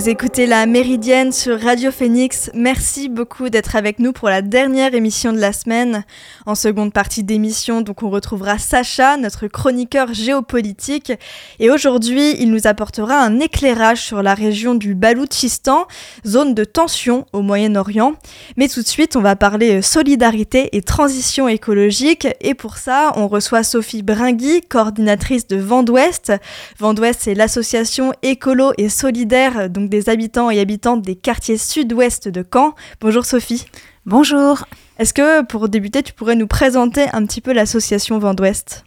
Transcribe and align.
vous 0.00 0.08
écoutez 0.08 0.46
la 0.46 0.64
Méridienne 0.64 1.30
sur 1.30 1.60
Radio 1.60 1.90
Phoenix. 1.90 2.50
Merci 2.54 3.10
beaucoup 3.10 3.50
d'être 3.50 3.76
avec 3.76 3.98
nous 3.98 4.14
pour 4.14 4.30
la 4.30 4.40
dernière 4.40 4.94
émission 4.94 5.30
de 5.30 5.38
la 5.38 5.52
semaine. 5.52 6.04
En 6.46 6.54
seconde 6.54 6.90
partie 6.90 7.22
d'émission, 7.22 7.82
donc 7.82 8.02
on 8.02 8.08
retrouvera 8.08 8.56
Sacha, 8.56 9.18
notre 9.18 9.46
chroniqueur 9.46 10.14
géopolitique. 10.14 11.12
Et 11.58 11.70
aujourd'hui, 11.70 12.34
il 12.40 12.50
nous 12.50 12.66
apportera 12.66 13.22
un 13.22 13.40
éclairage 13.40 14.00
sur 14.00 14.22
la 14.22 14.32
région 14.32 14.74
du 14.74 14.94
Baloutchistan, 14.94 15.86
zone 16.26 16.54
de 16.54 16.64
tension 16.64 17.26
au 17.34 17.42
Moyen-Orient. 17.42 18.14
Mais 18.56 18.68
tout 18.68 18.80
de 18.80 18.88
suite, 18.88 19.16
on 19.16 19.20
va 19.20 19.36
parler 19.36 19.82
solidarité 19.82 20.74
et 20.74 20.80
transition 20.80 21.46
écologique. 21.46 22.26
Et 22.40 22.54
pour 22.54 22.78
ça, 22.78 23.12
on 23.16 23.28
reçoit 23.28 23.64
Sophie 23.64 24.02
Bringui, 24.02 24.62
coordinatrice 24.62 25.46
de 25.46 25.56
Vent 25.56 25.82
d'Ouest. 25.82 26.32
Vent 26.78 26.94
d'Ouest, 26.94 27.20
c'est 27.24 27.34
l'association 27.34 28.14
écolo 28.22 28.72
et 28.78 28.88
solidaire 28.88 29.68
donc 29.68 29.89
des 29.90 30.08
habitants 30.08 30.48
et 30.48 30.60
habitantes 30.60 31.02
des 31.02 31.16
quartiers 31.16 31.58
sud-ouest 31.58 32.28
de 32.28 32.46
Caen. 32.50 32.74
Bonjour 33.00 33.26
Sophie. 33.26 33.66
Bonjour. 34.06 34.64
Est-ce 34.98 35.12
que 35.12 35.42
pour 35.44 35.68
débuter, 35.68 36.02
tu 36.02 36.14
pourrais 36.14 36.36
nous 36.36 36.46
présenter 36.46 37.06
un 37.12 37.26
petit 37.26 37.42
peu 37.42 37.52
l'association 37.52 38.18
Vent 38.18 38.32
d'Ouest 38.32 38.84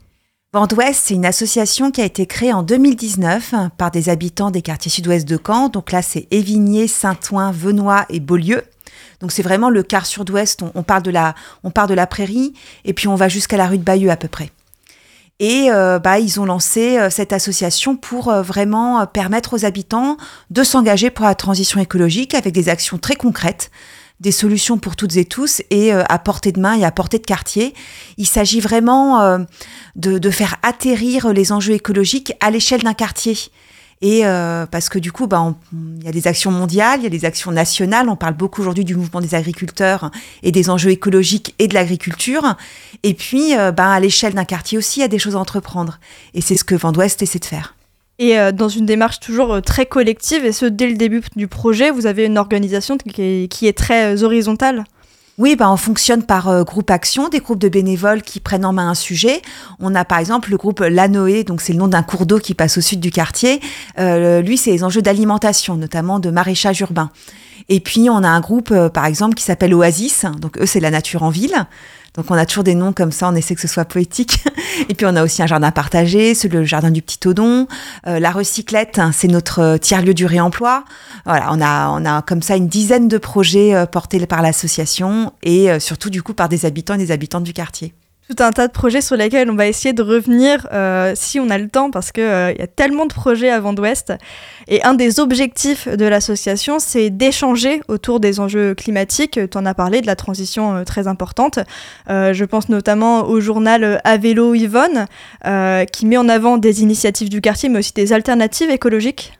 Vent 0.53 0.65
d'Ouest, 0.65 1.01
c'est 1.05 1.15
une 1.15 1.25
association 1.25 1.91
qui 1.91 2.01
a 2.01 2.05
été 2.05 2.25
créée 2.25 2.53
en 2.53 2.63
2019 2.63 3.53
par 3.77 3.91
des 3.91 4.09
habitants 4.09 4.49
des 4.49 4.61
quartiers 4.61 4.91
sud-ouest 4.91 5.27
de 5.27 5.39
Caen. 5.45 5.69
Donc 5.69 5.91
là, 5.91 6.01
c'est 6.01 6.27
Évigné, 6.31 6.87
Saint-Ouen, 6.87 7.51
Venoy 7.51 8.05
et 8.09 8.19
Beaulieu. 8.19 8.63
Donc 9.19 9.31
c'est 9.31 9.43
vraiment 9.43 9.69
le 9.69 9.83
quart 9.83 10.05
sud-ouest. 10.05 10.63
On, 10.63 10.71
on, 10.73 10.83
part 10.83 11.01
de 11.01 11.11
la, 11.11 11.35
on 11.63 11.71
part 11.71 11.87
de 11.87 11.93
la 11.93 12.07
prairie 12.07 12.53
et 12.85 12.93
puis 12.93 13.07
on 13.07 13.15
va 13.15 13.27
jusqu'à 13.27 13.57
la 13.57 13.67
rue 13.67 13.77
de 13.77 13.83
Bayeux 13.83 14.09
à 14.09 14.17
peu 14.17 14.27
près. 14.27 14.51
Et 15.39 15.69
euh, 15.71 15.99
bah, 15.99 16.19
ils 16.19 16.39
ont 16.39 16.45
lancé 16.45 16.97
euh, 16.97 17.09
cette 17.09 17.33
association 17.33 17.95
pour 17.95 18.29
euh, 18.29 18.41
vraiment 18.41 19.05
permettre 19.07 19.55
aux 19.55 19.65
habitants 19.65 20.17
de 20.51 20.63
s'engager 20.63 21.09
pour 21.09 21.25
la 21.25 21.35
transition 21.35 21.79
écologique 21.79 22.35
avec 22.35 22.53
des 22.53 22.69
actions 22.69 22.97
très 22.97 23.15
concrètes 23.15 23.71
des 24.19 24.31
solutions 24.31 24.77
pour 24.77 24.95
toutes 24.95 25.17
et 25.17 25.25
tous 25.25 25.61
et 25.69 25.91
à 25.91 26.17
portée 26.17 26.53
de 26.53 26.59
main 26.61 26.75
et 26.75 26.85
à 26.85 26.91
portée 26.91 27.17
de 27.17 27.25
quartier. 27.25 27.73
Il 28.17 28.27
s'agit 28.27 28.61
vraiment 28.61 29.39
de, 29.97 30.17
de, 30.17 30.29
faire 30.29 30.55
atterrir 30.61 31.33
les 31.33 31.51
enjeux 31.51 31.73
écologiques 31.73 32.31
à 32.39 32.49
l'échelle 32.49 32.83
d'un 32.83 32.93
quartier. 32.93 33.35
Et 34.03 34.25
euh, 34.25 34.65
parce 34.65 34.89
que 34.89 34.99
du 34.99 35.13
coup, 35.13 35.27
bah, 35.27 35.55
il 35.71 36.03
y 36.03 36.09
a 36.09 36.11
des 36.11 36.27
actions 36.27 36.51
mondiales, 36.51 36.99
il 36.99 37.03
y 37.03 37.07
a 37.07 37.09
des 37.09 37.23
actions 37.23 37.51
nationales. 37.51 38.09
On 38.09 38.17
parle 38.17 38.33
beaucoup 38.33 38.59
aujourd'hui 38.59 38.83
du 38.83 38.97
mouvement 38.97 39.21
des 39.21 39.33
agriculteurs 39.33 40.11
et 40.43 40.51
des 40.51 40.69
enjeux 40.69 40.89
écologiques 40.89 41.55
et 41.57 41.69
de 41.69 41.73
l'agriculture. 41.73 42.57
Et 43.03 43.13
puis, 43.13 43.57
euh, 43.57 43.71
bah, 43.71 43.89
à 43.91 44.01
l'échelle 44.01 44.33
d'un 44.33 44.43
quartier 44.43 44.77
aussi, 44.77 44.99
il 44.99 45.03
y 45.03 45.05
a 45.05 45.07
des 45.07 45.19
choses 45.19 45.37
à 45.37 45.39
entreprendre. 45.39 45.99
Et 46.33 46.41
c'est 46.41 46.57
ce 46.57 46.65
que 46.65 46.75
Vendouest 46.75 47.21
essaie 47.21 47.39
de 47.39 47.45
faire. 47.45 47.75
Et 48.19 48.37
euh, 48.37 48.51
dans 48.51 48.67
une 48.67 48.85
démarche 48.85 49.21
toujours 49.21 49.61
très 49.61 49.85
collective, 49.85 50.43
et 50.43 50.51
ce 50.51 50.65
dès 50.65 50.87
le 50.87 50.95
début 50.95 51.21
du 51.37 51.47
projet, 51.47 51.89
vous 51.89 52.05
avez 52.05 52.25
une 52.25 52.37
organisation 52.37 52.97
qui 52.97 53.21
est, 53.21 53.47
qui 53.47 53.67
est 53.67 53.77
très 53.77 54.21
horizontale 54.21 54.83
oui, 55.39 55.55
bah, 55.55 55.71
on 55.71 55.77
fonctionne 55.77 56.23
par 56.23 56.47
euh, 56.49 56.63
groupe 56.63 56.91
action, 56.91 57.27
des 57.27 57.39
groupes 57.39 57.57
de 57.59 57.69
bénévoles 57.69 58.21
qui 58.21 58.39
prennent 58.39 58.65
en 58.65 58.73
main 58.73 58.89
un 58.89 58.95
sujet. 58.95 59.41
On 59.79 59.95
a 59.95 60.05
par 60.05 60.19
exemple 60.19 60.51
le 60.51 60.57
groupe 60.57 60.81
Lanoé, 60.81 61.43
donc 61.43 61.61
c'est 61.61 61.73
le 61.73 61.79
nom 61.79 61.87
d'un 61.87 62.03
cours 62.03 62.27
d'eau 62.27 62.37
qui 62.37 62.53
passe 62.53 62.77
au 62.77 62.81
sud 62.81 62.99
du 62.99 63.09
quartier. 63.09 63.59
Euh, 63.97 64.41
lui, 64.41 64.57
c'est 64.57 64.69
les 64.69 64.83
enjeux 64.83 65.01
d'alimentation, 65.01 65.75
notamment 65.75 66.19
de 66.19 66.29
maraîchage 66.29 66.81
urbain. 66.81 67.09
Et 67.67 67.79
puis 67.79 68.09
on 68.11 68.17
a 68.17 68.27
un 68.27 68.41
groupe, 68.41 68.69
euh, 68.71 68.89
par 68.89 69.05
exemple, 69.05 69.33
qui 69.33 69.43
s'appelle 69.43 69.73
Oasis. 69.73 70.25
Donc 70.39 70.59
eux, 70.59 70.67
c'est 70.67 70.79
la 70.79 70.91
nature 70.91 71.23
en 71.23 71.29
ville. 71.29 71.65
Donc 72.15 72.29
on 72.29 72.35
a 72.35 72.45
toujours 72.45 72.63
des 72.63 72.75
noms 72.75 72.93
comme 72.93 73.11
ça, 73.11 73.29
on 73.29 73.35
essaie 73.35 73.55
que 73.55 73.61
ce 73.61 73.67
soit 73.67 73.85
poétique. 73.85 74.43
Et 74.89 74.93
puis 74.93 75.05
on 75.05 75.15
a 75.15 75.23
aussi 75.23 75.41
un 75.41 75.47
jardin 75.47 75.71
partagé, 75.71 76.33
c'est 76.33 76.51
le 76.51 76.63
jardin 76.63 76.91
du 76.91 77.01
Petit 77.01 77.27
Odon. 77.27 77.67
Euh, 78.07 78.19
la 78.19 78.31
recyclette, 78.31 78.99
hein, 78.99 79.11
c'est 79.13 79.27
notre 79.27 79.59
euh, 79.59 79.77
tiers-lieu 79.77 80.13
du 80.13 80.25
réemploi. 80.25 80.83
Voilà, 81.25 81.49
on 81.51 81.61
a, 81.61 81.89
on 81.89 82.05
a 82.05 82.21
comme 82.21 82.41
ça 82.41 82.55
une 82.55 82.67
dizaine 82.67 83.07
de 83.07 83.17
projets 83.17 83.73
euh, 83.75 83.85
portés 83.85 84.13
par 84.27 84.41
l'association 84.41 85.33
et 85.41 85.71
euh, 85.71 85.79
surtout 85.79 86.09
du 86.09 86.21
coup 86.21 86.33
par 86.33 86.49
des 86.49 86.65
habitants 86.65 86.93
et 86.95 86.97
des 86.97 87.11
habitantes 87.11 87.43
du 87.43 87.53
quartier 87.53 87.93
tout 88.29 88.41
un 88.41 88.51
tas 88.51 88.67
de 88.67 88.71
projets 88.71 89.01
sur 89.01 89.15
lesquels 89.15 89.49
on 89.51 89.55
va 89.55 89.67
essayer 89.67 89.93
de 89.93 90.01
revenir 90.01 90.67
euh, 90.71 91.13
si 91.15 91.39
on 91.39 91.49
a 91.49 91.57
le 91.57 91.67
temps 91.67 91.91
parce 91.91 92.11
qu'il 92.11 92.23
euh, 92.23 92.53
y 92.53 92.61
a 92.61 92.67
tellement 92.67 93.05
de 93.05 93.13
projets 93.13 93.49
à 93.49 93.59
Vent 93.59 93.73
d'Ouest. 93.73 94.13
Et 94.67 94.83
un 94.83 94.93
des 94.93 95.19
objectifs 95.19 95.87
de 95.87 96.05
l'association, 96.05 96.79
c'est 96.79 97.09
d'échanger 97.09 97.81
autour 97.87 98.19
des 98.19 98.39
enjeux 98.39 98.75
climatiques. 98.75 99.39
Tu 99.49 99.57
en 99.57 99.65
as 99.65 99.73
parlé, 99.73 100.01
de 100.01 100.07
la 100.07 100.15
transition 100.15 100.75
euh, 100.75 100.83
très 100.83 101.07
importante. 101.07 101.59
Euh, 102.09 102.33
je 102.33 102.45
pense 102.45 102.69
notamment 102.69 103.25
au 103.27 103.41
journal 103.41 104.01
À 104.03 104.17
vélo 104.17 104.53
Yvonne, 104.53 105.07
euh, 105.45 105.85
qui 105.85 106.05
met 106.05 106.17
en 106.17 106.29
avant 106.29 106.57
des 106.57 106.81
initiatives 106.81 107.29
du 107.29 107.41
quartier, 107.41 107.69
mais 107.69 107.79
aussi 107.79 107.93
des 107.93 108.13
alternatives 108.13 108.69
écologiques. 108.69 109.37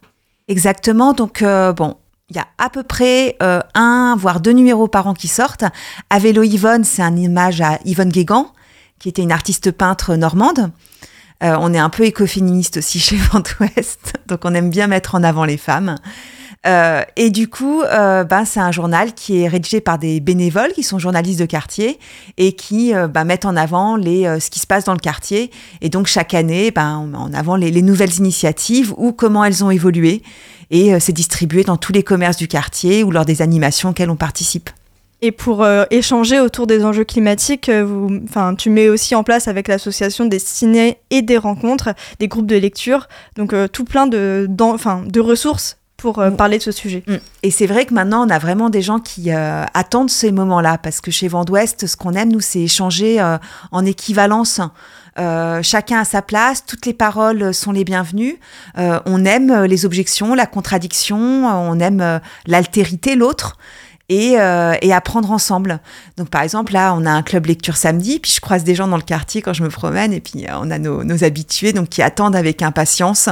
Exactement. 0.48 1.14
Donc, 1.14 1.42
euh, 1.42 1.72
bon, 1.74 1.96
il 2.30 2.36
y 2.36 2.40
a 2.40 2.48
à 2.58 2.70
peu 2.70 2.84
près 2.84 3.36
euh, 3.42 3.62
un, 3.76 4.16
voire 4.18 4.40
deux 4.40 4.52
numéros 4.52 4.88
par 4.88 5.08
an 5.08 5.14
qui 5.14 5.28
sortent. 5.28 5.66
À 6.10 6.20
vélo 6.20 6.44
Yvonne, 6.44 6.84
c'est 6.84 7.02
un 7.02 7.16
image 7.16 7.62
à 7.62 7.80
Yvonne 7.86 8.10
Guégan, 8.10 8.52
qui 9.00 9.10
était 9.10 9.22
une 9.22 9.32
artiste 9.32 9.72
peintre 9.72 10.16
normande. 10.16 10.72
Euh, 11.44 11.58
on 11.60 11.74
est 11.74 11.80
un 11.80 11.90
peu 11.90 12.06
écoféministe 12.06 12.78
aussi 12.78 13.00
chez 13.00 13.16
Vent 13.32 13.44
Ouest, 13.60 14.14
donc 14.28 14.42
on 14.44 14.54
aime 14.54 14.70
bien 14.70 14.88
mettre 14.88 15.16
en 15.16 15.24
avant 15.24 15.46
les 15.46 15.58
femmes. 15.58 15.96
Euh, 16.66 17.04
et 17.18 17.30
du 17.30 17.50
coup, 17.50 17.82
euh, 17.82 18.24
ben, 18.24 18.46
c'est 18.46 18.62
un 18.62 18.72
journal 18.72 19.14
qui 19.14 19.42
est 19.42 19.50
rédigé 19.50 19.82
par 19.82 19.98
des 19.98 20.22
bénévoles 20.22 20.72
qui 20.72 20.84
sont 20.84 20.98
journalistes 20.98 21.40
de 21.40 21.46
quartier 21.46 22.00
et 22.38 22.54
qui 22.54 22.94
ben, 22.94 23.26
mettent 23.26 23.44
en 23.44 23.58
avant 23.58 23.98
ce 23.98 24.50
qui 24.50 24.60
se 24.60 24.68
passe 24.68 24.86
dans 24.86 24.94
le 24.94 25.00
quartier. 25.00 25.52
Et 25.82 25.90
donc 25.90 26.08
chaque 26.08 26.34
année, 26.34 26.72
ben, 26.72 27.00
on 27.00 27.08
met 27.08 27.18
en 27.18 27.34
avant 27.34 27.58
les, 27.58 27.70
les 27.70 27.82
nouvelles 27.82 28.16
initiatives 28.16 28.94
ou 28.96 29.12
comment 29.12 29.44
elles 29.44 29.66
ont 29.66 29.72
évolué. 29.72 30.24
Et 30.72 30.98
c'est 31.02 31.12
distribué 31.12 31.66
dans 31.66 31.76
tous 31.76 31.92
les 31.92 32.02
commerces 32.02 32.38
du 32.38 32.48
quartier 32.48 33.04
ou 33.04 33.12
lors 33.12 33.26
des 33.26 33.42
animations 33.42 33.90
auxquelles 33.90 34.10
on 34.10 34.16
participe. 34.16 34.70
Et 35.26 35.32
pour 35.32 35.64
euh, 35.64 35.86
échanger 35.90 36.42
autour 36.42 36.68
des 36.68 36.84
enjeux 36.84 37.06
climatiques, 37.06 37.70
euh, 37.70 37.86
vous, 37.86 38.10
tu 38.58 38.70
mets 38.70 38.90
aussi 38.90 39.16
en 39.16 39.24
place 39.24 39.48
avec 39.48 39.70
l'association 39.70 40.26
des 40.26 40.38
ciné 40.38 40.98
et 41.12 41.22
des 41.22 41.38
rencontres, 41.38 41.94
des 42.20 42.28
groupes 42.28 42.46
de 42.46 42.58
lecture, 42.58 43.08
donc 43.38 43.54
euh, 43.54 43.70
tout 43.70 43.86
plein 43.86 44.06
de, 44.06 44.48
de 44.50 45.20
ressources 45.22 45.78
pour 45.96 46.20
euh, 46.20 46.30
parler 46.30 46.58
de 46.58 46.64
ce 46.64 46.74
sujet. 46.74 47.04
Et 47.42 47.52
c'est 47.52 47.68
vrai 47.68 47.86
que 47.86 47.94
maintenant, 47.94 48.28
on 48.28 48.30
a 48.30 48.38
vraiment 48.38 48.70
des 48.70 48.82
gens 48.82 49.00
qui 49.00 49.32
euh, 49.32 49.64
attendent 49.74 50.10
ces 50.10 50.34
moments-là, 50.34 50.78
parce 50.78 51.00
que 51.00 51.10
chez 51.10 51.30
Vent 51.30 51.46
d'Ouest, 51.46 51.88
ce 51.88 51.96
qu'on 51.96 52.12
aime, 52.12 52.30
nous, 52.30 52.42
c'est 52.42 52.60
échanger 52.60 53.22
euh, 53.22 53.38
en 53.72 53.86
équivalence. 53.86 54.60
Chacun 55.16 56.00
à 56.00 56.06
sa 56.06 56.24
place, 56.24 56.66
toutes 56.66 56.88
les 56.88 56.94
paroles 56.94 57.54
sont 57.54 57.72
les 57.72 57.84
bienvenues. 57.84 58.40
On 58.76 59.26
aime 59.26 59.66
les 59.66 59.86
objections, 59.86 60.34
la 60.34 60.48
contradiction, 60.48 61.46
on 61.46 61.80
aime 61.80 62.20
l'altérité, 62.48 63.14
l'autre. 63.14 63.56
Et, 64.10 64.38
euh, 64.38 64.76
et, 64.82 64.92
apprendre 64.94 65.32
ensemble. 65.32 65.80
Donc, 66.18 66.30
par 66.30 66.42
exemple, 66.42 66.74
là, 66.74 66.94
on 66.94 67.06
a 67.06 67.12
un 67.12 67.24
club 67.24 67.46
lecture 67.46 67.78
samedi, 67.78 68.20
puis 68.20 68.32
je 68.36 68.42
croise 68.42 68.64
des 68.66 68.76
gens 68.76 68.88
dans 68.88 68.98
le 68.98 69.04
quartier 69.04 69.42
quand 69.42 69.54
je 69.54 69.64
me 69.64 69.70
promène, 69.70 70.12
et 70.12 70.20
puis 70.20 70.46
on 70.54 70.70
a 70.72 70.78
nos, 70.78 71.06
nos 71.06 71.24
habitués 71.24 71.72
donc 71.72 71.88
qui 71.88 72.02
attendent 72.02 72.36
avec 72.36 72.62
impatience 72.62 73.30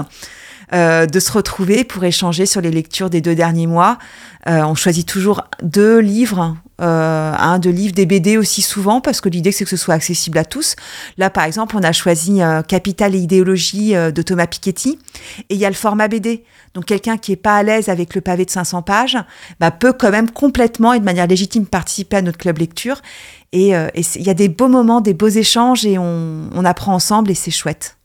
euh, 0.73 1.05
de 1.05 1.19
se 1.19 1.31
retrouver 1.31 1.83
pour 1.83 2.03
échanger 2.03 2.45
sur 2.45 2.61
les 2.61 2.71
lectures 2.71 3.09
des 3.09 3.21
deux 3.21 3.35
derniers 3.35 3.67
mois. 3.67 3.97
Euh, 4.47 4.61
on 4.63 4.75
choisit 4.75 5.07
toujours 5.07 5.43
deux 5.61 5.99
livres, 5.99 6.55
euh, 6.81 7.33
un 7.37 7.59
de 7.59 7.69
livres 7.69 7.93
des 7.93 8.07
BD 8.07 8.37
aussi 8.37 8.63
souvent 8.63 9.01
parce 9.01 9.21
que 9.21 9.29
l'idée 9.29 9.51
c'est 9.51 9.65
que 9.65 9.69
ce 9.69 9.77
soit 9.77 9.93
accessible 9.93 10.37
à 10.37 10.45
tous. 10.45 10.75
Là 11.17 11.29
par 11.29 11.43
exemple 11.43 11.77
on 11.77 11.83
a 11.83 11.91
choisi 11.91 12.41
euh, 12.41 12.63
Capital 12.63 13.13
et 13.13 13.19
idéologie 13.19 13.95
euh, 13.95 14.09
de 14.09 14.21
Thomas 14.23 14.47
Piketty 14.47 14.97
et 15.49 15.53
il 15.53 15.57
y 15.57 15.65
a 15.65 15.69
le 15.69 15.75
format 15.75 16.07
BD. 16.07 16.43
Donc 16.73 16.85
quelqu'un 16.85 17.17
qui 17.17 17.33
est 17.33 17.37
pas 17.37 17.57
à 17.57 17.63
l'aise 17.63 17.87
avec 17.89 18.15
le 18.15 18.21
pavé 18.21 18.45
de 18.45 18.49
500 18.49 18.81
pages 18.81 19.17
bah, 19.59 19.69
peut 19.69 19.93
quand 19.93 20.09
même 20.09 20.31
complètement 20.31 20.93
et 20.93 20.99
de 20.99 21.05
manière 21.05 21.27
légitime 21.27 21.67
participer 21.67 22.17
à 22.17 22.21
notre 22.23 22.39
club 22.39 22.57
lecture. 22.57 23.01
Et 23.51 23.75
euh, 23.75 23.89
il 23.95 24.23
y 24.23 24.29
a 24.29 24.33
des 24.33 24.49
beaux 24.49 24.69
moments, 24.69 25.01
des 25.01 25.13
beaux 25.13 25.27
échanges 25.27 25.85
et 25.85 25.99
on, 25.99 26.49
on 26.53 26.65
apprend 26.65 26.95
ensemble 26.95 27.29
et 27.29 27.35
c'est 27.35 27.51
chouette. 27.51 27.97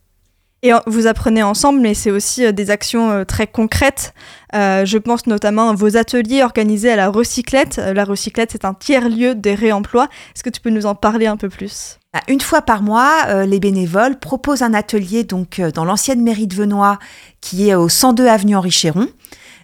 Et 0.63 0.71
vous 0.87 1.05
apprenez 1.05 1.43
ensemble, 1.43 1.79
mais 1.79 1.93
c'est 1.93 2.09
aussi 2.09 2.45
euh, 2.45 2.51
des 2.51 2.71
actions 2.71 3.11
euh, 3.11 3.23
très 3.23 3.45
concrètes. 3.45 4.15
Euh, 4.55 4.85
je 4.85 4.97
pense 4.97 5.27
notamment 5.27 5.69
à 5.69 5.75
vos 5.75 5.97
ateliers 5.97 6.41
organisés 6.41 6.91
à 6.91 6.95
la 6.95 7.09
recyclette. 7.09 7.77
La 7.77 8.03
recyclette, 8.03 8.51
c'est 8.53 8.65
un 8.65 8.73
tiers-lieu 8.73 9.35
des 9.35 9.53
réemplois. 9.53 10.07
Est-ce 10.35 10.43
que 10.43 10.49
tu 10.49 10.59
peux 10.59 10.71
nous 10.71 10.87
en 10.87 10.95
parler 10.95 11.27
un 11.27 11.37
peu 11.37 11.49
plus? 11.49 11.99
Bah, 12.11 12.21
une 12.27 12.41
fois 12.41 12.63
par 12.63 12.81
mois, 12.81 13.45
les 13.45 13.59
bénévoles 13.59 14.17
proposent 14.17 14.63
un 14.63 14.73
atelier 14.73 15.23
donc 15.23 15.61
dans 15.61 15.85
l'ancienne 15.85 16.23
mairie 16.23 16.47
de 16.47 16.55
Venoy, 16.55 16.97
qui 17.41 17.69
est 17.69 17.75
au 17.75 17.89
102 17.89 18.27
avenue 18.27 18.55
Henri 18.55 18.71
Chéron 18.71 19.09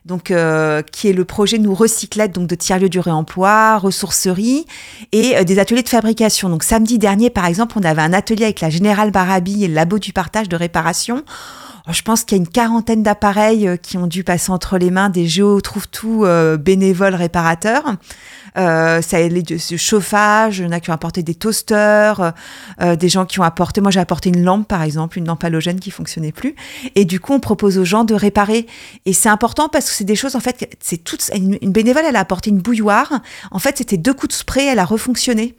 donc 0.05 0.31
euh, 0.31 0.81
qui 0.81 1.07
est 1.07 1.13
le 1.13 1.25
projet 1.25 1.57
Nous 1.57 1.73
Recyclette, 1.73 2.33
donc 2.33 2.47
de 2.47 2.55
tiers-lieu 2.55 2.89
du 2.89 2.99
réemploi, 2.99 3.77
ressourcerie 3.77 4.65
et 5.11 5.37
euh, 5.37 5.43
des 5.43 5.59
ateliers 5.59 5.83
de 5.83 5.89
fabrication. 5.89 6.49
Donc 6.49 6.63
samedi 6.63 6.99
dernier, 6.99 7.29
par 7.29 7.45
exemple, 7.45 7.77
on 7.79 7.83
avait 7.83 8.01
un 8.01 8.13
atelier 8.13 8.45
avec 8.45 8.61
la 8.61 8.69
Générale 8.69 9.11
Barabi 9.11 9.63
et 9.63 9.67
le 9.67 9.73
labo 9.73 9.99
du 9.99 10.13
partage 10.13 10.49
de 10.49 10.55
réparation 10.55 11.23
je 11.89 12.01
pense 12.01 12.23
qu'il 12.23 12.37
y 12.37 12.39
a 12.39 12.43
une 12.43 12.49
quarantaine 12.49 13.03
d'appareils 13.03 13.67
euh, 13.67 13.75
qui 13.75 13.97
ont 13.97 14.07
dû 14.07 14.23
passer 14.23 14.51
entre 14.51 14.77
les 14.77 14.89
mains 14.89 15.09
des 15.09 15.27
géo 15.27 15.59
trouve 15.59 15.87
tout 15.87 16.23
euh, 16.23 16.55
bénévoles 16.57 17.15
réparateurs. 17.15 17.83
Euh, 18.57 19.01
ça 19.01 19.17
a 19.17 19.29
de 19.29 19.57
chauffage, 19.77 20.59
il 20.59 20.65
y 20.65 20.67
en 20.67 20.71
a 20.71 20.79
qui 20.79 20.89
ont 20.89 20.93
apporté 20.93 21.23
des 21.23 21.35
toasters, 21.35 22.33
euh, 22.81 22.95
des 22.95 23.09
gens 23.09 23.25
qui 23.25 23.39
ont 23.39 23.43
apporté, 23.43 23.81
moi 23.81 23.91
j'ai 23.91 23.99
apporté 23.99 24.29
une 24.29 24.43
lampe 24.43 24.67
par 24.67 24.83
exemple, 24.83 25.17
une 25.17 25.25
lampe 25.25 25.43
halogène 25.43 25.79
qui 25.79 25.91
fonctionnait 25.91 26.31
plus. 26.31 26.55
Et 26.95 27.05
du 27.05 27.19
coup, 27.19 27.33
on 27.33 27.39
propose 27.39 27.77
aux 27.77 27.85
gens 27.85 28.03
de 28.03 28.13
réparer. 28.13 28.67
Et 29.05 29.13
c'est 29.13 29.29
important 29.29 29.69
parce 29.69 29.89
que 29.89 29.95
c'est 29.95 30.03
des 30.03 30.15
choses, 30.15 30.35
en 30.35 30.39
fait, 30.39 30.77
c'est 30.79 31.03
toute, 31.03 31.29
une, 31.35 31.57
une 31.61 31.71
bénévole, 31.71 32.03
elle 32.07 32.15
a 32.15 32.19
apporté 32.19 32.49
une 32.49 32.59
bouilloire. 32.59 33.21
En 33.51 33.59
fait, 33.59 33.77
c'était 33.77 33.97
deux 33.97 34.13
coups 34.13 34.33
de 34.33 34.37
spray, 34.37 34.65
elle 34.65 34.79
a 34.79 34.85
refonctionné. 34.85 35.55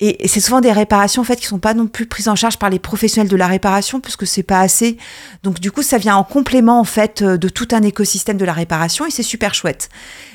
Et, 0.00 0.26
c'est 0.28 0.40
souvent 0.40 0.60
des 0.60 0.72
réparations 0.72 1.22
en 1.22 1.24
fait 1.24 1.36
qui 1.36 1.46
sont 1.46 1.58
pas 1.58 1.74
non 1.74 1.86
plus 1.86 2.06
prises 2.06 2.28
en 2.28 2.36
charge 2.36 2.58
par 2.58 2.70
les 2.70 2.78
professionnels 2.78 3.30
de 3.30 3.36
la 3.36 3.46
réparation 3.46 4.00
puisque 4.00 4.26
c'est 4.26 4.42
pas 4.42 4.60
assez. 4.60 4.96
Donc 5.42 5.60
du 5.60 5.70
coup, 5.70 5.82
ça 5.82 5.98
vient 5.98 6.16
en 6.16 6.24
complément 6.24 6.80
en 6.80 6.84
fait 6.84 7.22
de 7.22 7.48
tout 7.48 7.68
un 7.72 7.82
écosystème 7.82 8.38
de 8.38 8.44
la 8.44 8.54
réparation 8.54 9.06
et 9.06 9.10
c'est 9.10 9.22
super 9.22 9.54
chouette. 9.54 9.90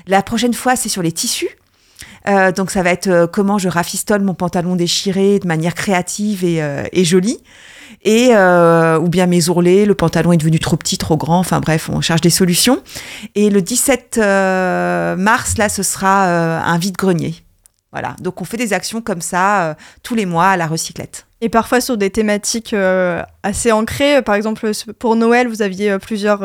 La 0.08 0.22
prochaine 0.22 0.54
fois, 0.54 0.76
c'est 0.76 0.90
sur 0.90 1.02
les 1.02 1.12
tissus. 1.12 1.50
Euh, 2.28 2.52
donc 2.52 2.72
ça 2.72 2.84
va 2.84 2.92
être 2.92 3.08
euh, 3.08 3.28
comment 3.28 3.58
je 3.58 3.70
rafistole 3.70 4.22
mon 4.22 4.34
pantalon 4.34 4.76
déchiré 4.76 5.40
de 5.40 5.48
manière 5.48 5.76
créative 5.76 6.44
et, 6.44 6.62
euh, 6.62 6.84
et 6.92 7.06
jolie. 7.06 7.40
Et 8.04 8.36
ou 8.36 9.10
bien 9.10 9.26
mes 9.26 9.50
ourlets, 9.50 9.86
le 9.86 9.96
pantalon 9.96 10.32
est 10.32 10.38
devenu 10.38 10.60
trop 10.60 10.78
petit, 10.78 10.98
trop 10.98 11.18
grand. 11.18 11.40
Enfin 11.40 11.60
bref, 11.60 11.90
on 11.92 12.02
cherche 12.02 12.22
des 12.22 12.30
solutions. 12.30 12.84
Et 13.34 13.50
le 13.50 13.64
17 13.64 14.18
mars, 14.20 15.58
là, 15.58 15.70
ce 15.70 15.82
sera 15.82 16.26
un 16.64 16.78
vide-grenier. 16.78 17.34
Voilà, 17.96 18.14
donc 18.20 18.42
on 18.42 18.44
fait 18.44 18.58
des 18.58 18.74
actions 18.74 19.02
comme 19.02 19.22
ça 19.22 19.70
euh, 19.70 19.74
tous 20.04 20.16
les 20.16 20.26
mois 20.26 20.48
à 20.50 20.58
la 20.58 20.68
recyclette. 20.68 21.25
Et 21.42 21.50
parfois 21.50 21.82
sur 21.82 21.98
des 21.98 22.10
thématiques 22.10 22.74
euh, 22.74 23.22
assez 23.44 23.72
ancrées. 23.72 24.22
Par 24.22 24.36
exemple, 24.36 24.72
pour 24.98 25.16
Noël, 25.16 25.48
vous 25.48 25.62
aviez 25.62 25.92
euh, 25.92 26.00
plusieurs, 26.00 26.44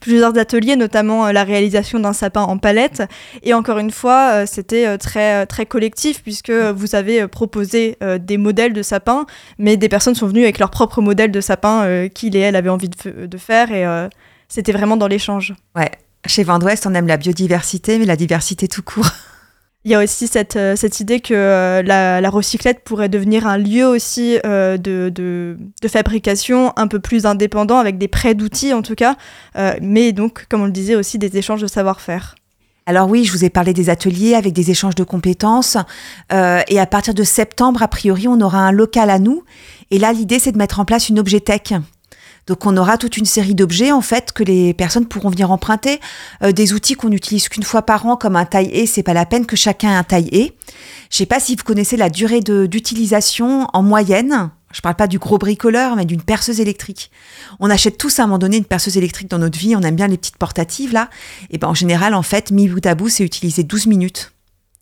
plusieurs 0.00 0.36
ateliers, 0.36 0.76
notamment 0.76 1.30
la 1.30 1.44
réalisation 1.44 2.00
d'un 2.00 2.12
sapin 2.12 2.42
en 2.42 2.58
palette. 2.58 3.02
Et 3.42 3.54
encore 3.54 3.78
une 3.78 3.92
fois, 3.92 4.44
c'était 4.46 4.98
très, 4.98 5.46
très 5.46 5.66
collectif, 5.66 6.22
puisque 6.22 6.50
vous 6.50 6.94
avez 6.94 7.26
proposé 7.28 7.96
des 8.20 8.36
modèles 8.36 8.72
de 8.72 8.82
sapins, 8.82 9.26
mais 9.58 9.76
des 9.76 9.88
personnes 9.88 10.14
sont 10.14 10.26
venues 10.26 10.42
avec 10.42 10.58
leur 10.58 10.70
propre 10.70 11.00
modèle 11.00 11.30
de 11.30 11.40
sapin 11.40 12.08
qu'ils 12.08 12.36
et 12.36 12.40
elles 12.40 12.56
avaient 12.56 12.70
envie 12.70 12.88
de, 12.88 13.26
de 13.26 13.38
faire. 13.38 13.72
Et 13.72 14.08
c'était 14.48 14.72
vraiment 14.72 14.96
dans 14.96 15.08
l'échange. 15.08 15.54
Ouais. 15.76 15.90
Chez 16.26 16.42
Vendouest, 16.42 16.86
on 16.86 16.94
aime 16.94 17.06
la 17.06 17.18
biodiversité, 17.18 17.98
mais 17.98 18.06
la 18.06 18.16
diversité 18.16 18.66
tout 18.66 18.82
court. 18.82 19.10
Il 19.86 19.90
y 19.90 19.94
a 19.94 20.02
aussi 20.02 20.28
cette, 20.28 20.56
euh, 20.56 20.76
cette 20.76 21.00
idée 21.00 21.20
que 21.20 21.34
euh, 21.34 21.82
la, 21.82 22.30
recyclette 22.30 22.80
pourrait 22.84 23.10
devenir 23.10 23.46
un 23.46 23.58
lieu 23.58 23.86
aussi 23.86 24.38
euh, 24.46 24.78
de, 24.78 25.12
de, 25.14 25.88
fabrication 25.88 26.72
un 26.76 26.86
peu 26.86 27.00
plus 27.00 27.26
indépendant, 27.26 27.78
avec 27.78 27.98
des 27.98 28.08
prêts 28.08 28.34
d'outils 28.34 28.72
en 28.72 28.80
tout 28.80 28.94
cas, 28.94 29.16
mais 29.82 30.12
donc, 30.12 30.46
comme 30.48 30.62
on 30.62 30.66
le 30.66 30.72
disait, 30.72 30.96
aussi 30.96 31.18
des 31.18 31.36
échanges 31.36 31.60
de 31.60 31.66
savoir-faire. 31.66 32.34
Alors 32.86 33.08
oui, 33.08 33.24
je 33.24 33.32
vous 33.32 33.44
ai 33.44 33.50
parlé 33.50 33.74
des 33.74 33.90
ateliers 33.90 34.34
avec 34.34 34.54
des 34.54 34.70
échanges 34.70 34.94
de 34.94 35.04
compétences. 35.04 35.76
et 36.30 36.80
à 36.80 36.86
partir 36.86 37.14
de 37.14 37.22
septembre, 37.22 37.82
a 37.82 37.88
priori, 37.88 38.26
on 38.26 38.40
aura 38.40 38.58
un 38.58 38.72
local 38.72 39.10
à 39.10 39.18
nous. 39.18 39.44
Et 39.90 39.98
là, 39.98 40.12
l'idée, 40.12 40.38
c'est 40.38 40.52
de 40.52 40.58
mettre 40.58 40.80
en 40.80 40.84
place 40.84 41.10
une 41.10 41.18
objet-tech. 41.18 41.74
Donc 42.46 42.66
on 42.66 42.76
aura 42.76 42.98
toute 42.98 43.16
une 43.16 43.24
série 43.24 43.54
d'objets 43.54 43.92
en 43.92 44.00
fait 44.00 44.32
que 44.32 44.42
les 44.42 44.74
personnes 44.74 45.06
pourront 45.06 45.30
venir 45.30 45.50
emprunter, 45.50 46.00
euh, 46.42 46.52
des 46.52 46.72
outils 46.72 46.94
qu'on 46.94 47.08
n'utilise 47.08 47.48
qu'une 47.48 47.62
fois 47.62 47.82
par 47.82 48.06
an 48.06 48.16
comme 48.16 48.36
un 48.36 48.44
taille-et, 48.44 48.86
c'est 48.86 49.02
pas 49.02 49.14
la 49.14 49.26
peine 49.26 49.46
que 49.46 49.56
chacun 49.56 49.90
ait 49.92 49.96
un 49.96 50.04
taille-et. 50.04 50.52
Je 51.10 51.16
sais 51.16 51.26
pas 51.26 51.40
si 51.40 51.56
vous 51.56 51.64
connaissez 51.64 51.96
la 51.96 52.10
durée 52.10 52.40
d'utilisation 52.40 53.68
en 53.72 53.82
moyenne. 53.82 54.50
Je 54.72 54.80
parle 54.80 54.96
pas 54.96 55.06
du 55.06 55.20
gros 55.20 55.38
bricoleur, 55.38 55.94
mais 55.94 56.04
d'une 56.04 56.22
perceuse 56.22 56.58
électrique. 56.58 57.12
On 57.60 57.70
achète 57.70 57.96
tous 57.96 58.18
à 58.18 58.24
un 58.24 58.26
moment 58.26 58.38
donné 58.38 58.56
une 58.56 58.64
perceuse 58.64 58.96
électrique 58.96 59.30
dans 59.30 59.38
notre 59.38 59.56
vie. 59.56 59.76
On 59.76 59.82
aime 59.82 59.94
bien 59.94 60.08
les 60.08 60.18
petites 60.18 60.36
portatives 60.36 60.92
là. 60.92 61.10
Et 61.50 61.58
ben 61.58 61.68
en 61.68 61.74
général, 61.74 62.12
en 62.14 62.22
fait, 62.22 62.50
mi 62.50 62.68
bout 62.68 62.84
à 62.84 62.96
bout, 62.96 63.08
c'est 63.08 63.24
utilisé 63.24 63.62
12 63.62 63.86
minutes 63.86 64.32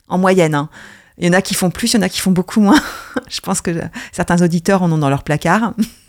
en 0.09 0.17
moyenne. 0.17 0.55
Hein. 0.55 0.71
Il 1.19 1.27
y 1.27 1.29
en 1.29 1.35
a 1.35 1.43
qui 1.43 1.55
font 1.55 1.71
plus, 1.71 1.93
il 1.93 1.97
y 1.97 1.99
en 1.99 2.03
a 2.03 2.09
qui 2.09 2.21
font 2.21 2.31
beaucoup 2.31 2.61
moins. 2.61 2.81
Je 3.29 3.41
pense 3.41 3.61
que 3.61 3.71
certains 4.13 4.41
auditeurs 4.43 4.83
en 4.83 4.91
ont 4.91 4.99
dans 4.99 5.11
leur 5.11 5.25
placard. 5.25 5.75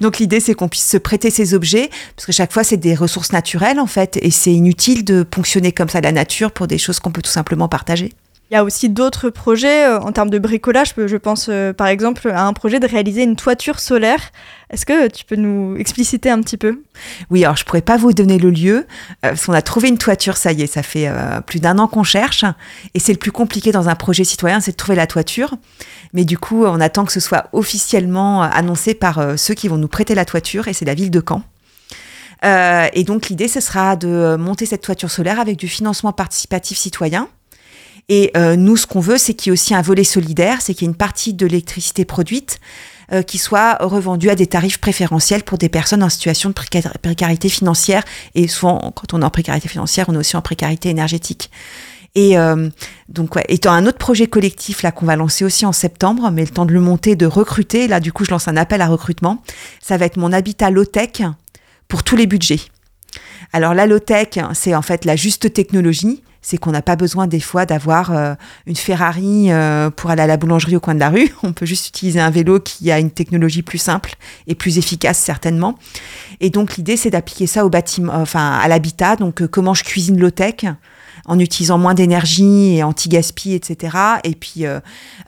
Donc 0.00 0.18
l'idée, 0.18 0.40
c'est 0.40 0.54
qu'on 0.54 0.68
puisse 0.68 0.88
se 0.88 0.96
prêter 0.96 1.30
ces 1.30 1.54
objets, 1.54 1.90
parce 2.16 2.26
que 2.26 2.32
chaque 2.32 2.52
fois, 2.52 2.64
c'est 2.64 2.76
des 2.76 2.94
ressources 2.94 3.32
naturelles, 3.32 3.80
en 3.80 3.86
fait, 3.86 4.18
et 4.20 4.30
c'est 4.30 4.52
inutile 4.52 5.04
de 5.04 5.22
ponctionner 5.22 5.72
comme 5.72 5.88
ça 5.88 6.00
la 6.00 6.12
nature 6.12 6.52
pour 6.52 6.66
des 6.66 6.78
choses 6.78 7.00
qu'on 7.00 7.12
peut 7.12 7.22
tout 7.22 7.30
simplement 7.30 7.68
partager. 7.68 8.12
Il 8.50 8.54
y 8.54 8.56
a 8.58 8.64
aussi 8.64 8.90
d'autres 8.90 9.30
projets 9.30 9.86
euh, 9.86 9.98
en 10.00 10.12
termes 10.12 10.28
de 10.28 10.38
bricolage. 10.38 10.92
Je 10.96 11.16
pense 11.16 11.46
euh, 11.48 11.72
par 11.72 11.86
exemple 11.86 12.28
à 12.28 12.46
un 12.46 12.52
projet 12.52 12.78
de 12.78 12.86
réaliser 12.86 13.22
une 13.22 13.36
toiture 13.36 13.80
solaire. 13.80 14.20
Est-ce 14.68 14.84
que 14.84 15.08
tu 15.08 15.24
peux 15.24 15.36
nous 15.36 15.76
expliciter 15.76 16.30
un 16.30 16.40
petit 16.42 16.58
peu? 16.58 16.82
Oui, 17.30 17.42
alors 17.42 17.56
je 17.56 17.64
pourrais 17.64 17.80
pas 17.80 17.96
vous 17.96 18.12
donner 18.12 18.38
le 18.38 18.50
lieu, 18.50 18.76
euh, 18.76 18.84
parce 19.22 19.46
qu'on 19.46 19.54
a 19.54 19.62
trouvé 19.62 19.88
une 19.88 19.96
toiture, 19.96 20.36
ça 20.36 20.52
y 20.52 20.62
est, 20.62 20.66
ça 20.66 20.82
fait 20.82 21.10
plus 21.46 21.60
d'un 21.60 21.78
an 21.78 21.88
qu'on 21.88 22.02
cherche, 22.02 22.44
et 22.92 22.98
c'est 22.98 23.12
le 23.12 23.18
plus 23.18 23.32
compliqué 23.32 23.72
dans 23.72 23.88
un 23.88 23.94
projet 23.94 24.24
citoyen, 24.24 24.60
c'est 24.60 24.72
de 24.72 24.76
trouver 24.76 24.96
la 24.96 25.06
toiture. 25.06 25.54
Mais 26.12 26.24
du 26.24 26.36
coup, 26.36 26.64
on 26.64 26.80
attend 26.80 27.04
que 27.04 27.12
ce 27.12 27.20
soit 27.20 27.48
officiellement 27.52 28.42
annoncé 28.42 28.94
par 28.94 29.38
ceux 29.38 29.54
qui 29.54 29.68
vont 29.68 29.76
nous 29.76 29.88
prêter 29.88 30.14
la 30.14 30.24
toiture, 30.24 30.68
et 30.68 30.72
c'est 30.72 30.84
la 30.84 30.94
ville 30.94 31.10
de 31.10 31.22
Caen. 31.26 31.42
et 32.92 33.04
donc 33.04 33.28
l'idée, 33.28 33.48
ce 33.48 33.60
sera 33.60 33.96
de 33.96 34.36
monter 34.36 34.66
cette 34.66 34.82
toiture 34.82 35.10
solaire 35.10 35.40
avec 35.40 35.56
du 35.56 35.68
financement 35.68 36.12
participatif 36.12 36.78
citoyen. 36.78 37.28
Et 38.08 38.30
euh, 38.36 38.56
nous, 38.56 38.76
ce 38.76 38.86
qu'on 38.86 39.00
veut, 39.00 39.18
c'est 39.18 39.34
qu'il 39.34 39.50
y 39.50 39.50
ait 39.50 39.52
aussi 39.52 39.74
un 39.74 39.82
volet 39.82 40.04
solidaire, 40.04 40.60
c'est 40.60 40.74
qu'il 40.74 40.86
y 40.86 40.88
ait 40.88 40.92
une 40.92 40.96
partie 40.96 41.32
de 41.32 41.46
l'électricité 41.46 42.04
produite 42.04 42.60
euh, 43.12 43.22
qui 43.22 43.38
soit 43.38 43.76
revendue 43.80 44.30
à 44.30 44.34
des 44.34 44.46
tarifs 44.46 44.78
préférentiels 44.78 45.42
pour 45.42 45.58
des 45.58 45.68
personnes 45.68 46.02
en 46.02 46.10
situation 46.10 46.50
de 46.50 46.54
précarité 46.54 47.48
financière. 47.48 48.04
Et 48.34 48.48
souvent, 48.48 48.92
quand 48.94 49.14
on 49.14 49.22
est 49.22 49.24
en 49.24 49.30
précarité 49.30 49.68
financière, 49.68 50.06
on 50.08 50.14
est 50.14 50.18
aussi 50.18 50.36
en 50.36 50.42
précarité 50.42 50.90
énergétique. 50.90 51.50
Et 52.14 52.38
euh, 52.38 52.68
donc, 53.08 53.34
ouais, 53.34 53.44
étant 53.48 53.72
un 53.72 53.86
autre 53.86 53.98
projet 53.98 54.26
collectif 54.26 54.82
là 54.82 54.92
qu'on 54.92 55.06
va 55.06 55.16
lancer 55.16 55.44
aussi 55.44 55.66
en 55.66 55.72
septembre, 55.72 56.30
mais 56.30 56.42
le 56.42 56.48
temps 56.48 56.64
de 56.64 56.72
le 56.72 56.80
monter, 56.80 57.16
de 57.16 57.26
recruter, 57.26 57.88
là 57.88 57.98
du 57.98 58.12
coup 58.12 58.24
je 58.24 58.30
lance 58.30 58.46
un 58.46 58.56
appel 58.56 58.80
à 58.80 58.86
recrutement. 58.86 59.42
Ça 59.80 59.96
va 59.96 60.06
être 60.06 60.16
mon 60.16 60.32
habitat 60.32 60.70
low-tech 60.70 61.22
pour 61.88 62.04
tous 62.04 62.14
les 62.14 62.26
budgets. 62.26 62.60
Alors 63.52 63.74
la 63.74 63.86
low-tech, 63.86 64.38
c'est 64.52 64.74
en 64.74 64.82
fait 64.82 65.04
la 65.04 65.16
juste 65.16 65.52
technologie 65.52 66.22
c'est 66.44 66.58
qu'on 66.58 66.72
n'a 66.72 66.82
pas 66.82 66.94
besoin 66.94 67.26
des 67.26 67.40
fois 67.40 67.64
d'avoir 67.64 68.12
euh, 68.12 68.34
une 68.66 68.76
Ferrari 68.76 69.50
euh, 69.50 69.88
pour 69.88 70.10
aller 70.10 70.22
à 70.22 70.26
la 70.26 70.36
boulangerie 70.36 70.76
au 70.76 70.80
coin 70.80 70.94
de 70.94 71.00
la 71.00 71.08
rue. 71.08 71.34
On 71.42 71.54
peut 71.54 71.64
juste 71.64 71.88
utiliser 71.88 72.20
un 72.20 72.30
vélo 72.30 72.60
qui 72.60 72.92
a 72.92 73.00
une 73.00 73.10
technologie 73.10 73.62
plus 73.62 73.78
simple 73.78 74.14
et 74.46 74.54
plus 74.54 74.76
efficace 74.76 75.18
certainement. 75.18 75.78
Et 76.40 76.50
donc 76.50 76.76
l'idée 76.76 76.98
c'est 76.98 77.08
d'appliquer 77.08 77.46
ça 77.46 77.64
au 77.64 77.70
bâtiment, 77.70 78.12
enfin 78.14 78.52
à 78.52 78.68
l'habitat. 78.68 79.16
Donc 79.16 79.40
euh, 79.40 79.48
comment 79.48 79.72
je 79.72 79.84
cuisine 79.84 80.20
low 80.20 80.30
tech 80.30 80.66
en 81.26 81.38
utilisant 81.38 81.78
moins 81.78 81.94
d'énergie 81.94 82.76
et 82.76 82.82
anti-gaspi, 82.82 83.54
etc. 83.54 83.96
Et 84.24 84.34
puis 84.34 84.64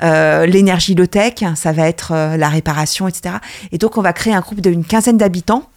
l'énergie 0.02 0.94
low 0.94 1.06
tech, 1.06 1.36
ça 1.54 1.72
va 1.72 1.88
être 1.88 2.12
la 2.36 2.50
réparation, 2.50 3.08
etc. 3.08 3.36
Et 3.72 3.78
donc 3.78 3.96
on 3.96 4.02
va 4.02 4.12
créer 4.12 4.34
un 4.34 4.40
groupe 4.40 4.60
d'une 4.60 4.84
quinzaine 4.84 5.16
d'habitants 5.16 5.70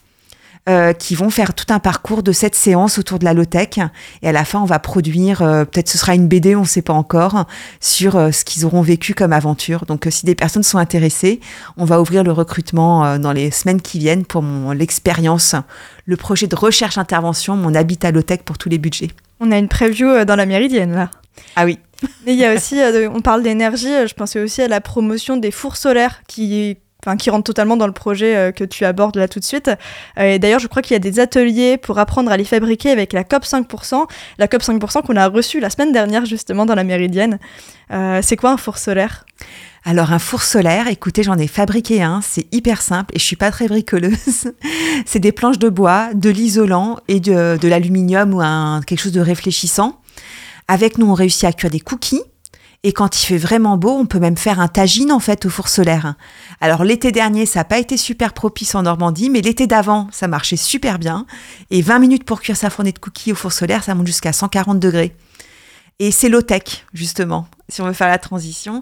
euh, 0.68 0.94
qui 0.94 1.16
vont 1.16 1.30
faire 1.30 1.54
tout 1.54 1.66
un 1.70 1.80
parcours 1.80 2.22
de 2.22 2.32
cette 2.32 2.54
séance 2.54 3.00
autour 3.00 3.18
de 3.18 3.26
la 3.26 3.34
low-tech. 3.34 3.80
Et 4.22 4.28
à 4.28 4.32
la 4.32 4.46
fin, 4.46 4.60
on 4.60 4.66
va 4.66 4.78
produire, 4.78 5.42
euh, 5.42 5.66
peut-être 5.66 5.90
ce 5.90 5.98
sera 5.98 6.14
une 6.14 6.28
BD, 6.28 6.56
on 6.56 6.62
ne 6.62 6.66
sait 6.66 6.82
pas 6.82 6.94
encore, 6.94 7.46
sur 7.80 8.16
euh, 8.18 8.32
ce 8.32 8.44
qu'ils 8.44 8.66
auront 8.66 8.82
vécu 8.82 9.16
comme 9.16 9.34
aventure. 9.34 9.86
Donc 9.86 10.06
si 10.12 10.26
des 10.26 10.36
personnes 10.36 10.64
sont 10.64 10.78
intéressées, 10.78 11.40
on 11.78 11.86
va 11.86 12.00
ouvrir 12.00 12.24
le 12.24 12.32
recrutement 12.32 13.18
dans 13.18 13.32
les 13.32 13.52
semaines 13.52 13.82
qui 13.82 14.00
viennent 14.00 14.26
pour 14.26 14.44
l'expérience, 14.74 15.56
le 16.06 16.18
projet 16.18 16.46
de 16.46 16.56
recherche-intervention, 16.56 17.56
mon 17.56 17.74
habitat 17.74 18.12
low-tech 18.12 18.42
pour 18.44 18.58
tous 18.58 18.70
les 18.70 18.78
budgets. 18.78 19.10
On 19.40 19.52
a 19.52 19.58
une 19.58 19.70
preview 19.70 20.26
dans 20.26 20.36
la 20.36 20.46
méridienne 20.46 20.94
là. 20.94 21.10
Ah 21.56 21.66
oui. 21.66 21.80
Mais 22.26 22.34
il 22.34 22.40
y 22.40 22.46
a 22.46 22.54
aussi, 22.54 22.80
on 23.12 23.22
parle 23.22 23.44
d'énergie, 23.44 24.08
je 24.08 24.14
pensais 24.14 24.40
aussi 24.40 24.62
à 24.62 24.68
la 24.68 24.82
promotion 24.82 25.38
des 25.38 25.52
fours 25.52 25.78
solaires 25.78 26.22
qui 26.28 26.78
enfin 27.06 27.16
qui 27.16 27.30
rentre 27.30 27.46
totalement 27.46 27.78
dans 27.78 27.88
le 27.88 27.94
projet 27.94 28.36
euh, 28.36 28.52
que 28.52 28.64
tu 28.64 28.86
abordes 28.86 29.16
là 29.16 29.28
tout 29.28 29.40
de 29.40 29.46
suite. 29.46 29.70
Euh, 30.18 30.34
et 30.34 30.40
d'ailleurs, 30.40 30.60
je 30.60 30.68
crois 30.68 30.82
qu'il 30.82 30.94
y 30.94 30.96
a 30.96 31.00
des 31.00 31.20
ateliers 31.20 31.78
pour 31.78 31.98
apprendre 31.98 32.32
à 32.32 32.38
les 32.38 32.44
fabriquer 32.44 32.92
avec 32.92 33.14
la 33.14 33.24
COP 33.24 33.44
5%, 33.44 34.06
la 34.38 34.48
COP 34.48 34.62
5% 34.62 35.04
qu'on 35.04 35.16
a 35.16 35.28
reçue 35.28 35.60
la 35.60 35.70
semaine 35.70 35.92
dernière 35.92 36.26
justement 36.26 36.66
dans 36.66 36.76
la 36.76 36.84
Méridienne. 36.84 37.40
Euh, 37.92 38.20
c'est 38.22 38.36
quoi 38.36 38.52
un 38.52 38.58
four 38.58 38.78
solaire? 38.78 39.26
Alors 39.86 40.12
un 40.12 40.20
four 40.20 40.42
solaire, 40.42 40.90
écoutez, 40.90 41.24
j'en 41.24 41.38
ai 41.38 41.48
fabriqué 41.48 42.04
un, 42.04 42.20
c'est 42.22 42.54
hyper 42.54 42.82
simple 42.82 43.16
et 43.16 43.20
je 43.20 43.24
suis 43.24 43.38
pas 43.38 43.50
très 43.50 43.68
bricoleuse. 43.68 44.52
c'est 45.06 45.20
des 45.20 45.32
planches 45.32 45.58
de 45.58 45.70
bois, 45.70 46.10
de 46.14 46.30
l'isolant 46.30 46.98
et 47.08 47.22
de, 47.22 47.58
de 47.58 47.68
l'aluminium 47.70 48.34
ou 48.34 48.42
un, 48.42 48.82
quelque 48.86 49.00
chose 49.00 49.14
de 49.14 49.22
réfléchissant. 49.22 50.02
Avec 50.68 50.98
nous, 50.98 51.10
on 51.10 51.14
réussit 51.14 51.46
à 51.46 51.54
cuire 51.54 51.72
des 51.72 51.80
cookies 51.80 52.22
et 52.84 52.94
quand 52.94 53.22
il 53.22 53.26
fait 53.26 53.38
vraiment 53.38 53.78
beau, 53.78 53.92
on 53.92 54.06
peut 54.06 54.20
même 54.20 54.38
faire 54.38 54.60
un 54.60 54.70
tagine 54.70 55.12
en 55.12 55.20
fait 55.20 55.46
au 55.46 55.50
four 55.50 55.68
solaire. 55.68 56.16
Alors 56.62 56.84
l'été 56.84 57.12
dernier, 57.12 57.46
ça 57.46 57.60
n'a 57.60 57.66
pas 57.66 57.78
été 57.78 57.98
super 57.98 58.34
propice 58.34 58.74
en 58.76 58.84
Normandie, 58.84 59.30
mais 59.30 59.42
l'été 59.42 59.68
d'avant, 59.68 60.08
ça 60.12 60.28
marchait 60.28 60.56
super 60.56 60.98
bien. 60.98 61.26
Et 61.72 61.82
20 61.82 62.00
minutes 62.00 62.24
pour 62.24 62.40
cuire 62.40 62.56
sa 62.56 62.70
fournée 62.70 62.94
de 62.94 63.00
cookies 63.00 63.34
au 63.34 63.36
four 63.36 63.52
solaire, 63.52 63.84
ça 63.84 63.96
monte 63.96 64.08
jusqu'à 64.08 64.32
140 64.32 64.80
degrés. 64.80 65.14
Et 66.00 66.12
c'est 66.12 66.30
low-tech, 66.30 66.86
justement, 66.94 67.48
si 67.68 67.82
on 67.82 67.86
veut 67.86 67.94
faire 67.94 68.08
la 68.08 68.18
transition. 68.18 68.82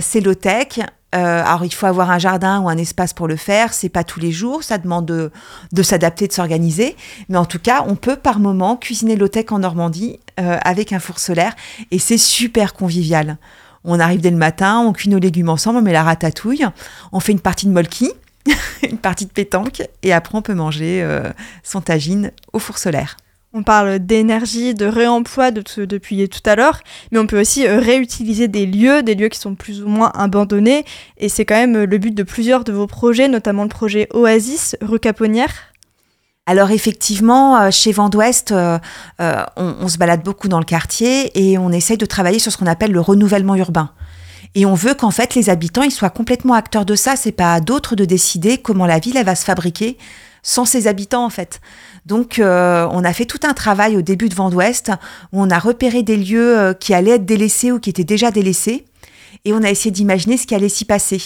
c'est 0.00 0.20
low-tech. 0.20 0.78
Alors, 1.16 1.64
il 1.64 1.72
faut 1.72 1.86
avoir 1.86 2.10
un 2.10 2.18
jardin 2.18 2.60
ou 2.60 2.68
un 2.68 2.76
espace 2.76 3.12
pour 3.12 3.28
le 3.28 3.36
faire. 3.36 3.72
C'est 3.72 3.88
pas 3.88 4.04
tous 4.04 4.20
les 4.20 4.32
jours. 4.32 4.62
Ça 4.62 4.78
demande 4.78 5.06
de, 5.06 5.82
s'adapter, 5.82 6.26
de 6.26 6.32
s'organiser. 6.32 6.96
Mais 7.28 7.38
en 7.38 7.44
tout 7.44 7.58
cas, 7.58 7.84
on 7.86 7.94
peut 7.94 8.16
par 8.16 8.40
moment 8.40 8.76
cuisiner 8.76 9.16
low-tech 9.16 9.46
en 9.50 9.60
Normandie 9.60 10.18
avec 10.36 10.92
un 10.92 10.98
four 10.98 11.18
solaire. 11.18 11.54
Et 11.90 11.98
c'est 11.98 12.18
super 12.18 12.74
convivial. 12.74 13.38
On 13.84 14.00
arrive 14.00 14.20
dès 14.20 14.30
le 14.30 14.36
matin, 14.36 14.80
on 14.80 14.92
cuit 14.92 15.10
nos 15.10 15.18
légumes 15.18 15.50
ensemble, 15.50 15.78
on 15.78 15.82
met 15.82 15.92
la 15.92 16.02
ratatouille, 16.02 16.66
on 17.12 17.20
fait 17.20 17.32
une 17.32 17.40
partie 17.40 17.66
de 17.66 17.70
molki, 17.70 18.10
une 18.82 18.96
partie 18.96 19.26
de 19.26 19.30
pétanque, 19.30 19.82
et 20.02 20.12
après 20.12 20.36
on 20.36 20.42
peut 20.42 20.54
manger 20.54 21.02
euh, 21.02 21.30
son 21.62 21.82
tagine 21.82 22.32
au 22.54 22.58
four 22.58 22.78
solaire. 22.78 23.18
On 23.54 23.62
parle 23.62 24.00
d'énergie, 24.00 24.74
de 24.74 24.84
réemploi 24.84 25.52
depuis 25.52 26.28
tout 26.28 26.40
à 26.44 26.56
l'heure, 26.56 26.80
mais 27.12 27.18
on 27.18 27.26
peut 27.26 27.40
aussi 27.40 27.66
euh, 27.66 27.78
réutiliser 27.78 28.48
des 28.48 28.66
lieux, 28.66 29.02
des 29.02 29.14
lieux 29.14 29.28
qui 29.28 29.38
sont 29.38 29.54
plus 29.54 29.82
ou 29.82 29.88
moins 29.88 30.10
abandonnés. 30.12 30.84
Et 31.18 31.28
c'est 31.28 31.44
quand 31.44 31.54
même 31.54 31.84
le 31.84 31.98
but 31.98 32.14
de 32.14 32.24
plusieurs 32.24 32.64
de 32.64 32.72
vos 32.72 32.88
projets, 32.88 33.28
notamment 33.28 33.62
le 33.62 33.68
projet 33.68 34.08
Oasis, 34.12 34.76
rue 34.82 34.98
Caponnière. 34.98 35.74
Alors 36.46 36.70
effectivement, 36.70 37.58
euh, 37.58 37.70
chez 37.70 37.92
Vent 37.92 38.10
d'Ouest, 38.10 38.52
euh, 38.52 38.78
euh, 39.20 39.44
on, 39.56 39.88
se 39.88 39.96
balade 39.96 40.22
beaucoup 40.22 40.48
dans 40.48 40.58
le 40.58 40.64
quartier 40.64 41.30
et 41.34 41.56
on 41.56 41.70
essaye 41.70 41.96
de 41.96 42.04
travailler 42.04 42.38
sur 42.38 42.52
ce 42.52 42.58
qu'on 42.58 42.66
appelle 42.66 42.92
le 42.92 43.00
renouvellement 43.00 43.54
urbain. 43.54 43.90
Et 44.54 44.66
on 44.66 44.74
veut 44.74 44.94
qu'en 44.94 45.10
fait 45.10 45.34
les 45.34 45.48
habitants 45.48 45.82
ils 45.82 45.90
soient 45.90 46.10
complètement 46.10 46.52
acteurs 46.52 46.84
de 46.84 46.94
ça. 46.96 47.16
C'est 47.16 47.32
pas 47.32 47.54
à 47.54 47.60
d'autres 47.60 47.96
de 47.96 48.04
décider 48.04 48.58
comment 48.58 48.84
la 48.84 48.98
ville 48.98 49.16
elle 49.16 49.24
va 49.24 49.34
se 49.34 49.44
fabriquer 49.44 49.96
sans 50.44 50.64
ses 50.64 50.86
habitants 50.86 51.24
en 51.24 51.30
fait. 51.30 51.60
Donc 52.06 52.36
on 52.38 53.04
a 53.04 53.12
fait 53.12 53.24
tout 53.24 53.40
un 53.42 53.54
travail 53.54 53.96
au 53.96 54.02
début 54.02 54.28
de 54.28 54.34
Vent 54.36 54.50
d'Ouest 54.50 54.92
où 55.32 55.42
on 55.42 55.50
a 55.50 55.58
repéré 55.58 56.04
des 56.04 56.16
lieux 56.16 56.76
qui 56.78 56.94
allaient 56.94 57.16
être 57.16 57.26
délaissés 57.26 57.72
ou 57.72 57.80
qui 57.80 57.90
étaient 57.90 58.04
déjà 58.04 58.30
délaissés 58.30 58.84
et 59.44 59.52
on 59.52 59.62
a 59.62 59.70
essayé 59.70 59.90
d'imaginer 59.90 60.36
ce 60.36 60.46
qui 60.46 60.54
allait 60.54 60.68
s'y 60.68 60.84
passer. 60.84 61.22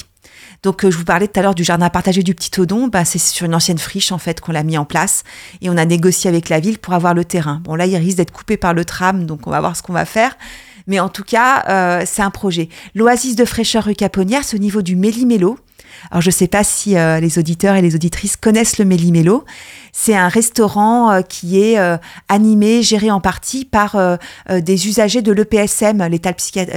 Donc, 0.63 0.85
euh, 0.85 0.91
je 0.91 0.97
vous 0.97 1.05
parlais 1.05 1.29
tout 1.29 1.39
à 1.39 1.43
l'heure 1.43 1.55
du 1.55 1.63
jardin 1.65 1.89
partagé 1.89 2.23
du 2.23 2.35
Petit 2.35 2.61
Odon. 2.61 2.89
Bah, 2.89 3.05
c'est 3.05 3.19
sur 3.19 3.47
une 3.47 3.55
ancienne 3.55 3.79
friche, 3.79 4.11
en 4.11 4.19
fait, 4.19 4.41
qu'on 4.41 4.53
l'a 4.53 4.65
mis 4.65 4.77
en 4.77 4.85
place. 4.85 5.23
Et 5.61 5.71
on 5.71 5.77
a 5.77 5.85
négocié 5.85 6.29
avec 6.29 6.49
la 6.49 6.59
ville 6.59 6.79
pour 6.79 6.95
avoir 6.95 7.15
le 7.15 7.25
terrain. 7.25 7.61
Bon, 7.65 7.75
là, 7.75 7.87
il 7.87 7.97
risque 7.97 8.17
d'être 8.17 8.33
coupé 8.33 8.57
par 8.57 8.75
le 8.75 8.85
tram, 8.85 9.25
donc 9.27 9.47
on 9.47 9.51
va 9.51 9.61
voir 9.61 9.77
ce 9.77 9.83
qu'on 9.83 9.93
va 9.93 10.05
faire. 10.05 10.37
Mais 10.87 11.01
en 11.01 11.09
tout 11.09 11.23
cas, 11.23 11.65
euh, 11.69 12.03
c'est 12.07 12.23
un 12.23 12.31
projet. 12.31 12.69
L'oasis 12.95 13.37
de 13.37 13.45
fraîcheur 13.45 13.85
rue 13.85 13.95
Caponnière, 13.95 14.43
au 14.53 14.59
niveau 14.59 14.83
du 14.83 14.97
Méli-Mélo. 14.97 15.59
Alors, 16.11 16.23
je 16.23 16.29
ne 16.29 16.33
sais 16.33 16.49
pas 16.49 16.65
si 16.65 16.97
euh, 16.97 17.21
les 17.21 17.39
auditeurs 17.39 17.77
et 17.77 17.83
les 17.83 17.95
auditrices 17.95 18.37
connaissent 18.37 18.79
le 18.79 18.85
Méli-Mélo. 18.85 19.45
C'est 19.93 20.17
un 20.17 20.29
restaurant 20.29 21.23
qui 21.23 21.61
est 21.61 21.77
animé, 22.29 22.83
géré 22.83 23.11
en 23.11 23.21
partie 23.21 23.65
par 23.65 23.97
des 24.49 24.87
usagers 24.87 25.23
de 25.23 25.33
l'EPSM, 25.33 26.07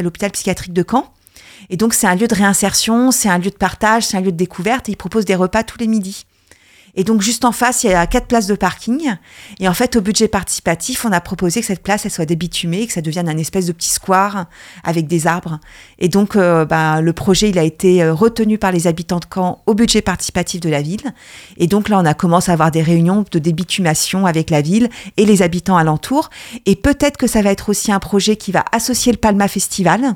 l'hôpital 0.02 0.32
psychiatrique 0.32 0.74
de 0.74 0.84
Caen. 0.90 1.06
Et 1.70 1.78
donc, 1.78 1.94
c'est 1.94 2.08
un 2.08 2.16
lieu 2.16 2.28
de 2.28 2.36
réinsertion, 2.36 3.12
c'est 3.12 3.30
un 3.30 3.38
lieu 3.38 3.52
de 3.52 3.56
partage, 3.56 4.08
c'est 4.08 4.18
un 4.18 4.22
lieu 4.22 4.32
de 4.32 4.38
découverte 4.38 4.90
et 4.90 4.94
ils 4.94 4.98
proposent 4.98 5.26
des 5.26 5.36
repas 5.36 5.64
tous 5.64 5.78
les 5.78 5.88
midis. 5.88 6.26
Et 6.96 7.04
donc, 7.04 7.22
juste 7.22 7.46
en 7.46 7.52
face, 7.52 7.84
il 7.84 7.92
y 7.92 7.94
a 7.94 8.06
quatre 8.08 8.28
places 8.28 8.48
de 8.48 8.56
parking. 8.56 9.16
Et 9.60 9.68
en 9.68 9.74
fait, 9.74 9.96
au 9.96 10.02
budget 10.02 10.28
participatif, 10.28 11.06
on 11.06 11.12
a 11.12 11.22
proposé 11.22 11.62
que 11.62 11.66
cette 11.66 11.84
place, 11.84 12.06
elle 12.06 12.12
soit 12.12 12.26
débitumée, 12.26 12.88
que 12.88 12.94
ça 12.94 13.02
devienne 13.02 13.30
un 13.30 13.38
espèce 13.38 13.66
de 13.66 13.72
petit 13.72 13.90
square 13.90 14.46
avec 14.84 15.08
des 15.08 15.28
arbres. 15.28 15.60
Et 16.00 16.10
donc, 16.10 16.36
euh, 16.36 16.66
bah, 16.66 17.02
le 17.02 17.14
projet, 17.14 17.50
il 17.50 17.60
a 17.60 17.64
été 17.64 18.04
euh, 18.04 18.14
retenu 18.14 18.58
par 18.58 18.72
les 18.72 18.88
habitants 18.88 19.20
de 19.20 19.26
Caen 19.34 19.62
au 19.66 19.74
budget 19.74 20.02
participatif 20.02 20.60
de 20.60 20.70
la 20.70 20.82
ville. 20.82 21.14
Et 21.58 21.68
donc, 21.68 21.90
là, 21.90 22.00
on 22.00 22.06
a 22.06 22.14
commencé 22.14 22.52
à 22.52 22.54
avoir 22.54 22.72
des 22.72 22.82
réunions 22.82 23.26
de 23.32 23.40
débitumation 23.40 24.26
avec 24.26 24.50
la 24.50 24.62
ville 24.62 24.90
et 25.18 25.26
les 25.26 25.42
habitants 25.42 25.78
alentours. 25.78 26.30
Et 26.66 26.76
peut-être 26.76 27.18
que 27.18 27.28
ça 27.28 27.42
va 27.42 27.52
être 27.52 27.70
aussi 27.70 27.92
un 27.92 28.00
projet 28.00 28.36
qui 28.36 28.52
va 28.52 28.66
associer 28.72 29.12
le 29.12 29.18
Palma 29.18 29.48
Festival 29.48 30.16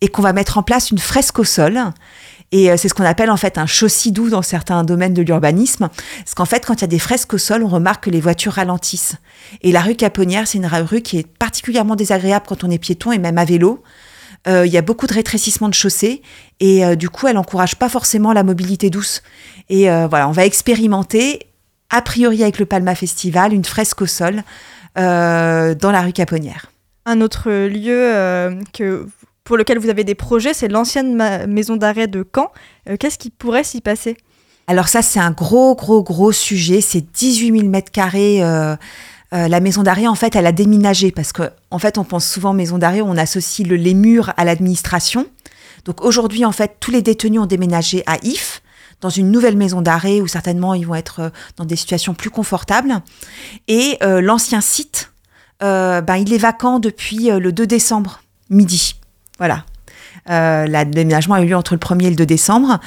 et 0.00 0.08
qu'on 0.08 0.22
va 0.22 0.32
mettre 0.32 0.58
en 0.58 0.62
place 0.62 0.90
une 0.90 0.98
fresque 0.98 1.38
au 1.38 1.44
sol. 1.44 1.78
Et 2.52 2.70
euh, 2.70 2.76
c'est 2.76 2.88
ce 2.88 2.94
qu'on 2.94 3.04
appelle 3.04 3.30
en 3.30 3.36
fait 3.36 3.58
un 3.58 3.66
chaussée-doux 3.66 4.30
dans 4.30 4.42
certains 4.42 4.82
domaines 4.84 5.14
de 5.14 5.22
l'urbanisme. 5.22 5.88
Parce 6.18 6.34
qu'en 6.34 6.44
fait, 6.44 6.66
quand 6.66 6.74
il 6.74 6.80
y 6.80 6.84
a 6.84 6.88
des 6.88 6.98
fresques 6.98 7.34
au 7.34 7.38
sol, 7.38 7.62
on 7.62 7.68
remarque 7.68 8.04
que 8.04 8.10
les 8.10 8.20
voitures 8.20 8.54
ralentissent. 8.54 9.14
Et 9.62 9.72
la 9.72 9.80
rue 9.80 9.94
Caponnière, 9.94 10.48
c'est 10.48 10.58
une 10.58 10.66
rue 10.66 11.02
qui 11.02 11.18
est 11.18 11.26
particulièrement 11.26 11.96
désagréable 11.96 12.46
quand 12.48 12.64
on 12.64 12.70
est 12.70 12.78
piéton 12.78 13.12
et 13.12 13.18
même 13.18 13.38
à 13.38 13.44
vélo. 13.44 13.82
Euh, 14.48 14.66
il 14.66 14.72
y 14.72 14.78
a 14.78 14.82
beaucoup 14.82 15.06
de 15.06 15.12
rétrécissement 15.12 15.68
de 15.68 15.74
chaussées 15.74 16.22
et 16.60 16.84
euh, 16.84 16.96
du 16.96 17.10
coup, 17.10 17.28
elle 17.28 17.34
n'encourage 17.34 17.76
pas 17.76 17.88
forcément 17.88 18.32
la 18.32 18.42
mobilité 18.42 18.90
douce. 18.90 19.22
Et 19.68 19.84
voilà, 19.84 20.28
on 20.28 20.32
va 20.32 20.44
expérimenter, 20.44 21.46
a 21.90 22.02
priori 22.02 22.42
avec 22.42 22.58
le 22.58 22.66
Palma 22.66 22.96
Festival, 22.96 23.52
une 23.52 23.64
fresque 23.64 24.02
au 24.02 24.06
sol 24.06 24.42
dans 24.96 25.90
la 25.92 26.00
rue 26.02 26.12
Caponnière. 26.12 26.72
Un 27.06 27.20
autre 27.20 27.48
lieu 27.50 28.58
que 28.72 29.06
pour 29.50 29.56
lequel 29.56 29.80
vous 29.80 29.88
avez 29.88 30.04
des 30.04 30.14
projets, 30.14 30.54
c'est 30.54 30.68
l'ancienne 30.68 31.16
maison 31.48 31.76
d'arrêt 31.76 32.06
de 32.06 32.24
Caen. 32.32 32.52
Euh, 32.88 32.96
qu'est-ce 32.96 33.18
qui 33.18 33.30
pourrait 33.30 33.64
s'y 33.64 33.80
passer? 33.80 34.16
Alors 34.68 34.86
ça, 34.86 35.02
c'est 35.02 35.18
un 35.18 35.32
gros, 35.32 35.74
gros, 35.74 36.04
gros 36.04 36.30
sujet. 36.30 36.80
C'est 36.80 37.00
18 37.00 37.58
000 37.58 37.68
mètres 37.68 37.90
carrés. 37.90 38.44
Euh, 38.44 38.76
euh, 39.34 39.48
la 39.48 39.58
maison 39.58 39.82
d'arrêt, 39.82 40.06
en 40.06 40.14
fait, 40.14 40.36
elle 40.36 40.46
a 40.46 40.52
déménagé 40.52 41.10
parce 41.10 41.32
qu'en 41.32 41.48
en 41.72 41.80
fait, 41.80 41.98
on 41.98 42.04
pense 42.04 42.28
souvent 42.28 42.52
maison 42.52 42.78
d'arrêt, 42.78 43.00
on 43.00 43.16
associe 43.16 43.66
le, 43.66 43.74
les 43.74 43.92
murs 43.92 44.32
à 44.36 44.44
l'administration. 44.44 45.26
Donc 45.84 46.04
aujourd'hui, 46.04 46.44
en 46.44 46.52
fait, 46.52 46.76
tous 46.78 46.92
les 46.92 47.02
détenus 47.02 47.40
ont 47.40 47.46
déménagé 47.46 48.04
à 48.06 48.18
If 48.22 48.62
dans 49.00 49.10
une 49.10 49.32
nouvelle 49.32 49.56
maison 49.56 49.82
d'arrêt 49.82 50.20
où 50.20 50.28
certainement 50.28 50.74
ils 50.74 50.86
vont 50.86 50.94
être 50.94 51.32
dans 51.56 51.64
des 51.64 51.74
situations 51.74 52.14
plus 52.14 52.30
confortables. 52.30 53.02
Et 53.66 53.98
l'ancien 54.00 54.60
site, 54.60 55.10
ben, 55.60 56.16
il 56.20 56.32
est 56.32 56.38
vacant 56.38 56.78
depuis 56.78 57.30
le 57.30 57.50
2 57.50 57.66
décembre, 57.66 58.20
midi. 58.48 58.99
Voilà. 59.40 59.64
Euh, 60.28 60.66
le 60.66 60.84
déménagement 60.84 61.34
a 61.34 61.42
eu 61.42 61.46
lieu 61.46 61.56
entre 61.56 61.74
le 61.74 61.80
1er 61.80 62.06
et 62.06 62.10
le 62.10 62.16
2 62.16 62.26
décembre. 62.26 62.78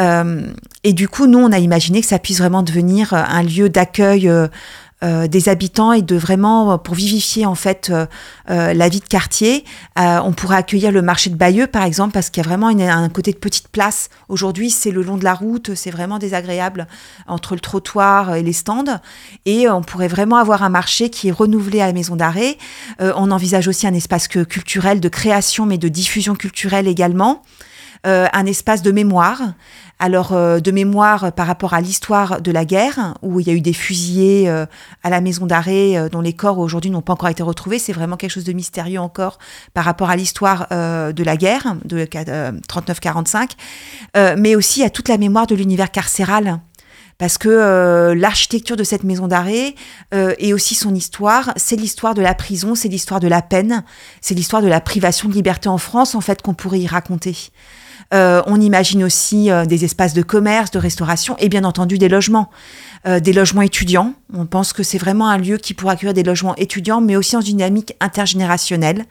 Euh, 0.00 0.46
et 0.84 0.94
du 0.94 1.08
coup, 1.08 1.26
nous, 1.26 1.40
on 1.40 1.52
a 1.52 1.58
imaginé 1.58 2.00
que 2.00 2.06
ça 2.06 2.18
puisse 2.18 2.38
vraiment 2.38 2.62
devenir 2.62 3.12
un 3.12 3.42
lieu 3.42 3.68
d'accueil 3.68 4.30
euh, 5.02 5.18
euh, 5.18 5.26
des 5.26 5.48
habitants 5.48 5.92
et 5.92 6.02
de 6.02 6.16
vraiment, 6.16 6.72
euh, 6.72 6.76
pour 6.76 6.94
vivifier 6.94 7.46
en 7.46 7.54
fait 7.54 7.90
euh, 7.90 8.06
la 8.46 8.88
vie 8.88 9.00
de 9.00 9.04
quartier, 9.04 9.64
on 9.96 10.32
pourrait 10.32 10.56
accueillir 10.56 10.92
le 10.92 11.02
marché 11.02 11.30
de 11.30 11.34
Bayeux 11.34 11.66
par 11.66 11.82
exemple, 11.82 12.12
parce 12.12 12.30
qu'il 12.30 12.42
y 12.42 12.46
a 12.46 12.48
vraiment 12.48 12.68
un 12.68 13.08
côté 13.08 13.32
de 13.32 13.36
petite 13.36 13.68
place. 13.68 14.10
Aujourd'hui, 14.28 14.70
c'est 14.70 14.90
le 14.90 15.02
long 15.02 15.16
de 15.16 15.24
la 15.24 15.34
route, 15.34 15.74
c'est 15.74 15.90
vraiment 15.90 16.18
désagréable 16.18 16.86
entre 17.26 17.54
le 17.54 17.60
trottoir 17.60 18.34
et 18.34 18.42
les 18.42 18.52
stands. 18.52 19.00
Et 19.44 19.68
on 19.68 19.82
pourrait 19.82 20.08
vraiment 20.08 20.36
avoir 20.36 20.62
un 20.62 20.68
marché 20.68 21.10
qui 21.10 21.28
est 21.28 21.32
renouvelé 21.32 21.80
à 21.80 21.86
la 21.86 21.92
maison 21.92 22.16
d'arrêt. 22.16 22.56
on 23.00 23.30
envisage 23.30 23.68
aussi 23.68 23.86
un 23.86 23.94
espace 23.94 24.28
culturel 24.28 25.00
de 25.00 25.08
création, 25.08 25.66
mais 25.66 25.78
de 25.78 25.88
diffusion 25.88 26.34
culturelle 26.34 26.88
également. 26.88 27.42
Un 28.04 28.46
espace 28.46 28.82
de 28.82 28.90
mémoire. 28.90 29.40
Alors 30.00 30.32
euh, 30.32 30.60
de 30.60 30.70
mémoire 30.70 31.32
par 31.32 31.46
rapport 31.46 31.74
à 31.74 31.80
l'histoire 31.80 32.40
de 32.40 32.52
la 32.52 32.64
guerre, 32.64 33.14
où 33.22 33.40
il 33.40 33.48
y 33.48 33.50
a 33.50 33.52
eu 33.52 33.60
des 33.60 33.72
fusillés 33.72 34.48
euh, 34.48 34.64
à 35.02 35.10
la 35.10 35.20
maison 35.20 35.44
d'arrêt 35.44 35.96
euh, 35.96 36.08
dont 36.08 36.20
les 36.20 36.34
corps 36.34 36.58
aujourd'hui 36.58 36.90
n'ont 36.90 37.02
pas 37.02 37.14
encore 37.14 37.28
été 37.28 37.42
retrouvés, 37.42 37.80
c'est 37.80 37.92
vraiment 37.92 38.16
quelque 38.16 38.30
chose 38.30 38.44
de 38.44 38.52
mystérieux 38.52 39.00
encore 39.00 39.38
par 39.74 39.84
rapport 39.84 40.10
à 40.10 40.16
l'histoire 40.16 40.68
de 40.70 41.22
la 41.22 41.36
guerre 41.36 41.76
de 41.84 42.04
39-45, 42.04 43.50
mais 44.36 44.54
aussi 44.54 44.82
à 44.82 44.90
toute 44.90 45.08
la 45.08 45.18
mémoire 45.18 45.46
de 45.46 45.54
l'univers 45.54 45.90
carcéral. 45.90 46.60
Parce 47.16 47.38
que 47.38 48.12
l'architecture 48.16 48.76
de 48.76 48.84
cette 48.84 49.04
maison 49.04 49.26
d'arrêt 49.28 49.74
et 50.12 50.52
aussi 50.52 50.74
son 50.74 50.94
histoire, 50.94 51.52
c'est 51.56 51.76
l'histoire 51.76 52.14
de 52.14 52.22
la 52.22 52.34
prison, 52.34 52.74
c'est 52.74 52.88
l'histoire 52.88 53.20
de 53.20 53.28
la 53.28 53.42
peine, 53.42 53.84
c'est 54.20 54.34
l'histoire 54.34 54.62
de 54.62 54.68
la 54.68 54.80
privation 54.80 55.28
de 55.28 55.34
liberté 55.34 55.68
en 55.68 55.78
France 55.78 56.14
en 56.14 56.20
fait 56.20 56.42
qu'on 56.42 56.54
pourrait 56.54 56.80
y 56.80 56.86
raconter. 56.86 57.36
Euh, 58.14 58.42
on 58.46 58.60
imagine 58.60 59.04
aussi 59.04 59.50
euh, 59.50 59.66
des 59.66 59.84
espaces 59.84 60.14
de 60.14 60.22
commerce, 60.22 60.70
de 60.70 60.78
restauration 60.78 61.36
et 61.38 61.48
bien 61.48 61.64
entendu 61.64 61.98
des 61.98 62.08
logements. 62.08 62.50
Euh, 63.06 63.20
des 63.20 63.32
logements 63.32 63.62
étudiants. 63.62 64.14
On 64.32 64.46
pense 64.46 64.72
que 64.72 64.82
c'est 64.82 64.98
vraiment 64.98 65.28
un 65.28 65.38
lieu 65.38 65.56
qui 65.58 65.74
pourra 65.74 65.92
accueillir 65.92 66.14
des 66.14 66.22
logements 66.22 66.56
étudiants, 66.56 67.00
mais 67.00 67.16
aussi 67.16 67.36
en 67.36 67.40
dynamique 67.40 67.94
intergénérationnelle. 68.00 69.04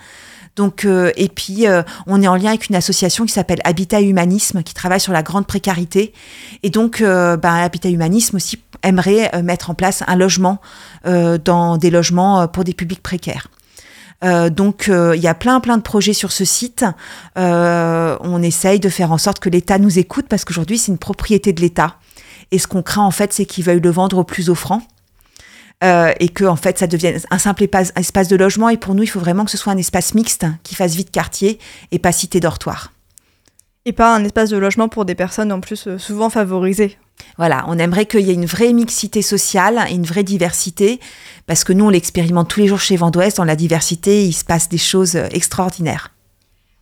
Donc, 0.56 0.88
et 0.88 1.30
puis, 1.30 1.66
on 2.08 2.20
est 2.24 2.28
en 2.28 2.36
lien 2.36 2.50
avec 2.50 2.68
une 2.68 2.76
association 2.76 3.28
qui 3.28 3.32
s'appelle 3.32 3.60
Habitat 3.64 4.02
Humanisme, 4.02 4.64
qui 4.64 4.74
travaille 4.74 5.00
sur 5.00 5.14
la 5.14 5.22
grande 5.22 5.46
précarité. 5.46 6.14
Et 6.64 6.72
donc, 6.72 7.04
ben, 7.04 7.40
Habitat 7.44 7.90
Humanisme 7.90 8.38
aussi 8.38 8.60
aimerait 8.82 9.30
mettre 9.44 9.70
en 9.70 9.76
place 9.76 10.04
un 10.08 10.16
logement 10.16 10.60
dans 11.06 11.78
des 11.78 11.92
logements 11.92 12.48
pour 12.48 12.64
des 12.64 12.74
publics 12.74 13.04
précaires. 13.04 13.50
Euh, 14.24 14.50
donc 14.50 14.90
euh, 14.90 15.16
il 15.16 15.22
y 15.22 15.28
a 15.28 15.36
plein 15.36 15.60
plein 15.60 15.78
de 15.78 15.84
projets 15.84 16.14
sur 16.14 16.32
ce 16.32 16.46
site. 16.46 16.86
Euh, 17.38 18.18
on 18.22 18.42
essaye 18.42 18.80
de 18.80 18.90
faire 18.90 19.12
en 19.12 19.18
sorte 19.18 19.40
que 19.40 19.50
l'État 19.50 19.78
nous 19.78 20.00
écoute 20.00 20.26
parce 20.28 20.46
qu'aujourd'hui 20.46 20.78
c'est 20.78 20.92
une 20.92 20.98
propriété 20.98 21.54
de 21.54 21.62
l'État. 21.62 21.96
Et 22.52 22.60
ce 22.60 22.68
qu'on 22.68 22.82
craint 22.82 23.04
en 23.04 23.12
fait, 23.12 23.34
c'est 23.34 23.46
qu'il 23.46 23.64
veuille 23.64 23.82
le 23.82 23.92
vendre 23.92 24.18
au 24.18 24.24
plus 24.24 24.50
offrant. 24.50 24.82
et 25.84 26.30
que 26.30 26.46
en 26.46 26.56
fait 26.56 26.80
ça 26.80 26.88
devienne 26.88 27.20
un 27.30 27.38
simple 27.38 27.68
espace, 27.96 28.28
de 28.28 28.36
logement. 28.36 28.70
Et 28.70 28.78
pour 28.78 28.96
nous, 28.96 29.04
il 29.04 29.08
faut 29.08 29.20
vraiment 29.20 29.46
que 29.46 29.52
ce 29.52 29.58
soit 29.58 29.74
un 29.74 29.78
espace 29.78 30.16
mixte 30.16 30.46
qui 30.64 30.76
fasse 30.76 30.96
vite 30.96 31.12
quartier 31.12 31.60
et 31.92 32.00
pas 32.00 32.12
cité 32.12 32.40
dortoir. 32.40 32.92
Et 33.88 33.94
pas 33.94 34.14
un 34.14 34.26
espace 34.26 34.50
de 34.50 34.58
logement 34.58 34.90
pour 34.90 35.06
des 35.06 35.16
personnes 35.16 35.50
en 35.50 35.62
plus 35.62 35.88
souvent 35.98 36.30
favorisées 36.30 36.98
Voilà, 37.38 37.64
on 37.70 37.80
aimerait 37.80 38.06
qu'il 38.06 38.20
y 38.20 38.32
ait 38.32 38.34
une 38.34 38.46
vraie 38.46 38.74
mixité 38.74 39.22
sociale 39.22 39.80
et 39.90 39.94
une 39.94 40.04
vraie 40.04 40.26
diversité, 40.26 41.00
parce 41.46 41.64
que 41.64 41.72
nous, 41.72 41.86
on 41.86 41.90
l'expérimente 41.90 42.50
tous 42.50 42.60
les 42.60 42.68
jours 42.68 42.82
chez 42.82 42.98
Vendouest, 42.98 43.38
dans 43.38 43.46
la 43.46 43.56
diversité, 43.56 44.26
il 44.26 44.34
se 44.34 44.44
passe 44.44 44.68
des 44.68 44.78
choses 44.78 45.16
extraordinaires. 45.16 46.12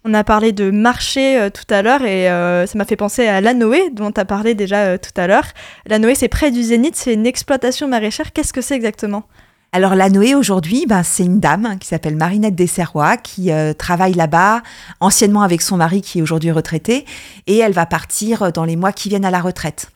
On 0.03 0.15
a 0.15 0.23
parlé 0.23 0.51
de 0.51 0.71
marché 0.71 1.39
euh, 1.39 1.51
tout 1.51 1.71
à 1.71 1.83
l'heure 1.83 2.01
et 2.01 2.27
euh, 2.31 2.65
ça 2.65 2.75
m'a 2.75 2.85
fait 2.85 2.95
penser 2.95 3.27
à 3.27 3.39
l'Anoé 3.39 3.91
dont 3.91 4.11
tu 4.11 4.19
as 4.19 4.25
parlé 4.25 4.55
déjà 4.55 4.85
euh, 4.85 4.97
tout 4.97 5.13
à 5.15 5.27
l'heure. 5.27 5.45
L'Anoé, 5.85 6.15
c'est 6.15 6.27
près 6.27 6.49
du 6.49 6.63
Zénith, 6.63 6.95
c'est 6.95 7.13
une 7.13 7.27
exploitation 7.27 7.87
maraîchère. 7.87 8.33
Qu'est-ce 8.33 8.53
que 8.53 8.61
c'est 8.61 8.75
exactement? 8.75 9.25
Alors 9.75 9.93
la 9.93 10.09
Noé 10.09 10.35
aujourd'hui, 10.35 10.85
ben, 10.85 11.03
c'est 11.03 11.25
une 11.25 11.41
dame 11.41 11.77
qui 11.79 11.89
s'appelle 11.89 12.15
Marinette 12.15 12.55
Desserrois 12.55 13.17
qui 13.17 13.51
travaille 13.77 14.13
là-bas, 14.13 14.63
anciennement 15.01 15.41
avec 15.41 15.61
son 15.61 15.75
mari 15.75 16.01
qui 16.01 16.19
est 16.19 16.21
aujourd'hui 16.21 16.49
retraité, 16.49 17.05
et 17.45 17.57
elle 17.57 17.73
va 17.73 17.85
partir 17.85 18.53
dans 18.53 18.63
les 18.63 18.77
mois 18.77 18.93
qui 18.93 19.09
viennent 19.09 19.25
à 19.25 19.31
la 19.31 19.41
retraite. 19.41 19.89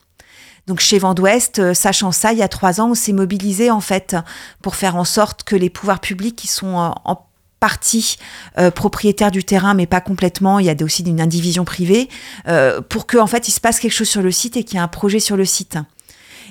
Donc 0.68 0.82
chez 0.82 1.00
Vendouest, 1.00 1.74
sachant 1.74 2.12
ça, 2.12 2.34
il 2.34 2.40
y 2.40 2.44
a 2.44 2.50
trois 2.50 2.82
ans, 2.82 2.90
on 2.90 2.94
s'est 2.94 3.14
mobilisé 3.14 3.72
en 3.72 3.80
fait 3.80 4.18
pour 4.62 4.76
faire 4.76 4.98
en 4.98 5.06
sorte 5.06 5.44
que 5.44 5.56
les 5.56 5.70
pouvoirs 5.70 6.02
publics 6.02 6.36
qui 6.36 6.48
sont 6.48 6.76
en 6.76 7.26
partie 7.62 8.18
euh, 8.58 8.72
propriétaire 8.72 9.32
du 9.32 9.46
terrain, 9.46 9.76
mais 9.76 9.86
pas 9.86 10.02
complètement. 10.02 10.60
Il 10.60 10.66
y 10.66 10.70
a 10.70 10.76
aussi 10.82 11.04
une 11.04 11.22
indivision 11.22 11.64
privée 11.64 12.10
euh, 12.50 12.82
pour 12.82 13.08
que 13.08 13.18
en 13.18 13.28
fait 13.28 13.48
il 13.48 13.52
se 13.52 13.62
passe 13.62 13.80
quelque 13.80 13.94
chose 13.94 14.10
sur 14.10 14.22
le 14.22 14.32
site 14.32 14.58
et 14.58 14.66
qu'il 14.66 14.76
y 14.76 14.78
ait 14.78 14.84
un 14.84 14.90
projet 14.90 15.22
sur 15.22 15.38
le 15.38 15.46
site. 15.46 15.78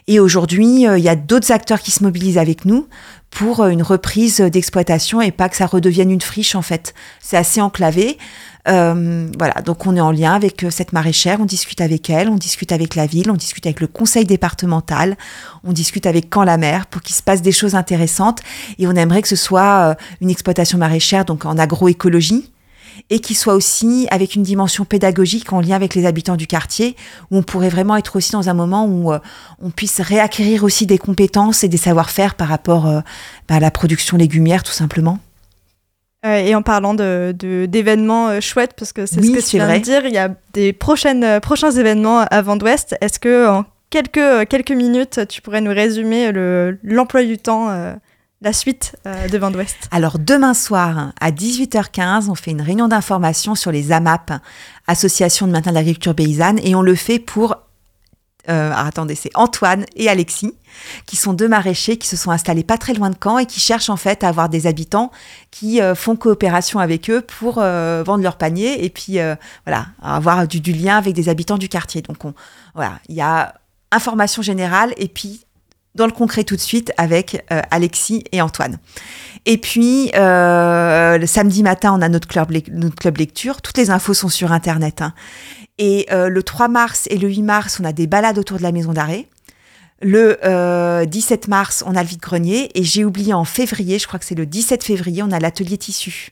Et 0.08 0.18
aujourd'hui, 0.18 0.88
euh, 0.88 0.98
il 0.98 1.04
y 1.04 1.08
a 1.08 1.14
d'autres 1.14 1.52
acteurs 1.52 1.80
qui 1.80 1.92
se 1.92 2.02
mobilisent 2.02 2.38
avec 2.38 2.64
nous 2.64 2.88
pour 3.30 3.64
une 3.66 3.82
reprise 3.82 4.40
d'exploitation 4.40 5.20
et 5.20 5.30
pas 5.30 5.48
que 5.48 5.56
ça 5.56 5.66
redevienne 5.66 6.10
une 6.10 6.20
friche 6.20 6.54
en 6.54 6.62
fait. 6.62 6.94
C'est 7.20 7.36
assez 7.36 7.60
enclavé. 7.60 8.18
Euh, 8.68 9.28
voilà, 9.38 9.62
donc 9.62 9.86
on 9.86 9.96
est 9.96 10.00
en 10.00 10.10
lien 10.10 10.34
avec 10.34 10.64
euh, 10.64 10.70
cette 10.70 10.92
maraîchère, 10.92 11.40
on 11.40 11.46
discute 11.46 11.80
avec 11.80 12.10
elle, 12.10 12.28
on 12.28 12.36
discute 12.36 12.72
avec 12.72 12.96
la 12.96 13.06
ville, 13.06 13.30
on 13.30 13.36
discute 13.36 13.64
avec 13.64 13.80
le 13.80 13.86
conseil 13.86 14.26
départemental, 14.26 15.16
on 15.64 15.72
discute 15.72 16.06
avec 16.06 16.28
Camp 16.28 16.42
la 16.42 16.58
Mer 16.58 16.86
pour 16.86 17.00
qu'il 17.00 17.14
se 17.14 17.22
passe 17.22 17.40
des 17.40 17.52
choses 17.52 17.74
intéressantes. 17.74 18.40
Et 18.78 18.86
on 18.86 18.92
aimerait 18.92 19.22
que 19.22 19.28
ce 19.28 19.36
soit 19.36 19.90
euh, 19.90 19.94
une 20.20 20.30
exploitation 20.30 20.76
maraîchère 20.76 21.24
donc 21.24 21.46
en 21.46 21.56
agroécologie 21.56 22.50
et 23.10 23.20
qui 23.20 23.34
soit 23.34 23.54
aussi 23.54 24.06
avec 24.10 24.34
une 24.34 24.42
dimension 24.42 24.84
pédagogique 24.84 25.52
en 25.52 25.60
lien 25.60 25.76
avec 25.76 25.94
les 25.94 26.06
habitants 26.06 26.36
du 26.36 26.46
quartier, 26.46 26.96
où 27.30 27.38
on 27.38 27.42
pourrait 27.42 27.68
vraiment 27.68 27.96
être 27.96 28.16
aussi 28.16 28.32
dans 28.32 28.48
un 28.48 28.54
moment 28.54 28.86
où 28.86 29.12
on 29.60 29.70
puisse 29.70 30.00
réacquérir 30.00 30.64
aussi 30.64 30.86
des 30.86 30.98
compétences 30.98 31.64
et 31.64 31.68
des 31.68 31.76
savoir-faire 31.76 32.34
par 32.34 32.48
rapport 32.48 32.84
bah, 33.48 33.56
à 33.56 33.60
la 33.60 33.70
production 33.70 34.16
légumière 34.16 34.62
tout 34.62 34.72
simplement. 34.72 35.18
Euh, 36.26 36.38
et 36.38 36.54
en 36.56 36.62
parlant 36.62 36.94
de, 36.94 37.32
d'événements 37.68 38.28
euh, 38.28 38.40
chouettes, 38.40 38.74
parce 38.76 38.92
que 38.92 39.06
c'est 39.06 39.22
ce 39.22 39.30
que 39.30 39.50
tu 39.50 39.56
viens 39.56 39.78
de 39.78 39.82
dire, 39.82 40.04
il 40.04 40.12
y 40.12 40.18
a 40.18 40.30
des 40.52 40.72
prochaines, 40.72 41.22
euh, 41.22 41.38
prochains 41.38 41.70
événements 41.70 42.22
à 42.22 42.42
Vendouest. 42.42 42.96
Est-ce 43.00 43.20
que 43.20 43.46
en 43.46 43.64
quelques, 43.90 44.48
quelques 44.48 44.72
minutes, 44.72 45.20
tu 45.28 45.40
pourrais 45.40 45.60
nous 45.60 45.70
résumer 45.70 46.32
le, 46.32 46.78
l'emploi 46.82 47.22
du 47.22 47.38
temps 47.38 47.68
la 48.40 48.52
suite 48.52 48.96
de 49.04 49.38
Vendouest 49.38 49.88
Alors 49.90 50.18
demain 50.18 50.54
soir 50.54 51.12
à 51.20 51.30
18h15, 51.30 52.28
on 52.28 52.34
fait 52.34 52.52
une 52.52 52.62
réunion 52.62 52.88
d'information 52.88 53.54
sur 53.54 53.72
les 53.72 53.90
AMAP, 53.92 54.32
Association 54.86 55.46
de 55.46 55.52
maintien 55.52 55.72
de 55.72 55.76
l'agriculture 55.76 56.14
paysanne, 56.14 56.60
et 56.62 56.74
on 56.74 56.82
le 56.82 56.94
fait 56.94 57.18
pour 57.18 57.56
euh, 58.48 58.72
attendez, 58.74 59.14
c'est 59.14 59.30
Antoine 59.34 59.84
et 59.94 60.08
Alexis, 60.08 60.54
qui 61.04 61.16
sont 61.16 61.34
deux 61.34 61.48
maraîchers 61.48 61.98
qui 61.98 62.08
se 62.08 62.16
sont 62.16 62.30
installés 62.30 62.64
pas 62.64 62.78
très 62.78 62.94
loin 62.94 63.10
de 63.10 63.16
Caen 63.22 63.38
et 63.38 63.46
qui 63.46 63.60
cherchent 63.60 63.90
en 63.90 63.96
fait 63.96 64.24
à 64.24 64.28
avoir 64.28 64.48
des 64.48 64.66
habitants 64.66 65.10
qui 65.50 65.82
euh, 65.82 65.94
font 65.94 66.16
coopération 66.16 66.78
avec 66.78 67.10
eux 67.10 67.20
pour 67.20 67.58
euh, 67.58 68.02
vendre 68.06 68.22
leur 68.22 68.38
panier 68.38 68.84
et 68.84 68.90
puis 68.90 69.18
voilà, 69.66 69.86
avoir 70.02 70.48
du, 70.48 70.72
lien 70.72 70.96
avec 70.96 71.14
des 71.14 71.28
habitants 71.28 71.58
du 71.58 71.68
quartier. 71.68 72.00
Donc 72.02 72.18
voilà, 72.74 72.98
il 73.08 73.16
y 73.16 73.20
a 73.20 73.54
information 73.90 74.40
générale 74.42 74.94
et 74.96 75.08
puis 75.08 75.44
dans 75.98 76.06
le 76.06 76.12
concret 76.12 76.44
tout 76.44 76.56
de 76.56 76.60
suite 76.60 76.92
avec 76.96 77.44
Alexis 77.48 78.24
et 78.32 78.40
Antoine. 78.40 78.78
Et 79.44 79.58
puis, 79.58 80.10
le 80.14 81.24
samedi 81.26 81.62
matin, 81.62 81.92
on 81.92 82.00
a 82.00 82.08
notre 82.08 82.28
club, 82.28 82.50
lecture. 83.18 83.60
Toutes 83.60 83.76
les 83.76 83.90
infos 83.90 84.14
sont 84.14 84.28
sur 84.28 84.52
Internet. 84.52 85.02
Hein. 85.02 85.12
Et 85.78 86.06
euh, 86.10 86.28
le 86.28 86.42
3 86.42 86.68
mars 86.68 87.06
et 87.10 87.16
le 87.16 87.28
8 87.28 87.42
mars, 87.42 87.78
on 87.80 87.84
a 87.84 87.92
des 87.92 88.06
balades 88.06 88.38
autour 88.38 88.58
de 88.58 88.62
la 88.62 88.72
maison 88.72 88.92
d'arrêt. 88.92 89.26
Le 90.02 91.04
17 91.06 91.44
euh, 91.44 91.50
mars, 91.50 91.82
on 91.86 91.94
a 91.96 92.02
le 92.02 92.08
vide-grenier. 92.08 92.70
Et 92.78 92.82
j'ai 92.84 93.04
oublié 93.04 93.32
en 93.32 93.44
février, 93.44 93.98
je 93.98 94.06
crois 94.06 94.18
que 94.18 94.24
c'est 94.24 94.34
le 94.34 94.46
17 94.46 94.84
février, 94.84 95.22
on 95.22 95.30
a 95.30 95.38
l'atelier 95.38 95.78
tissu. 95.78 96.30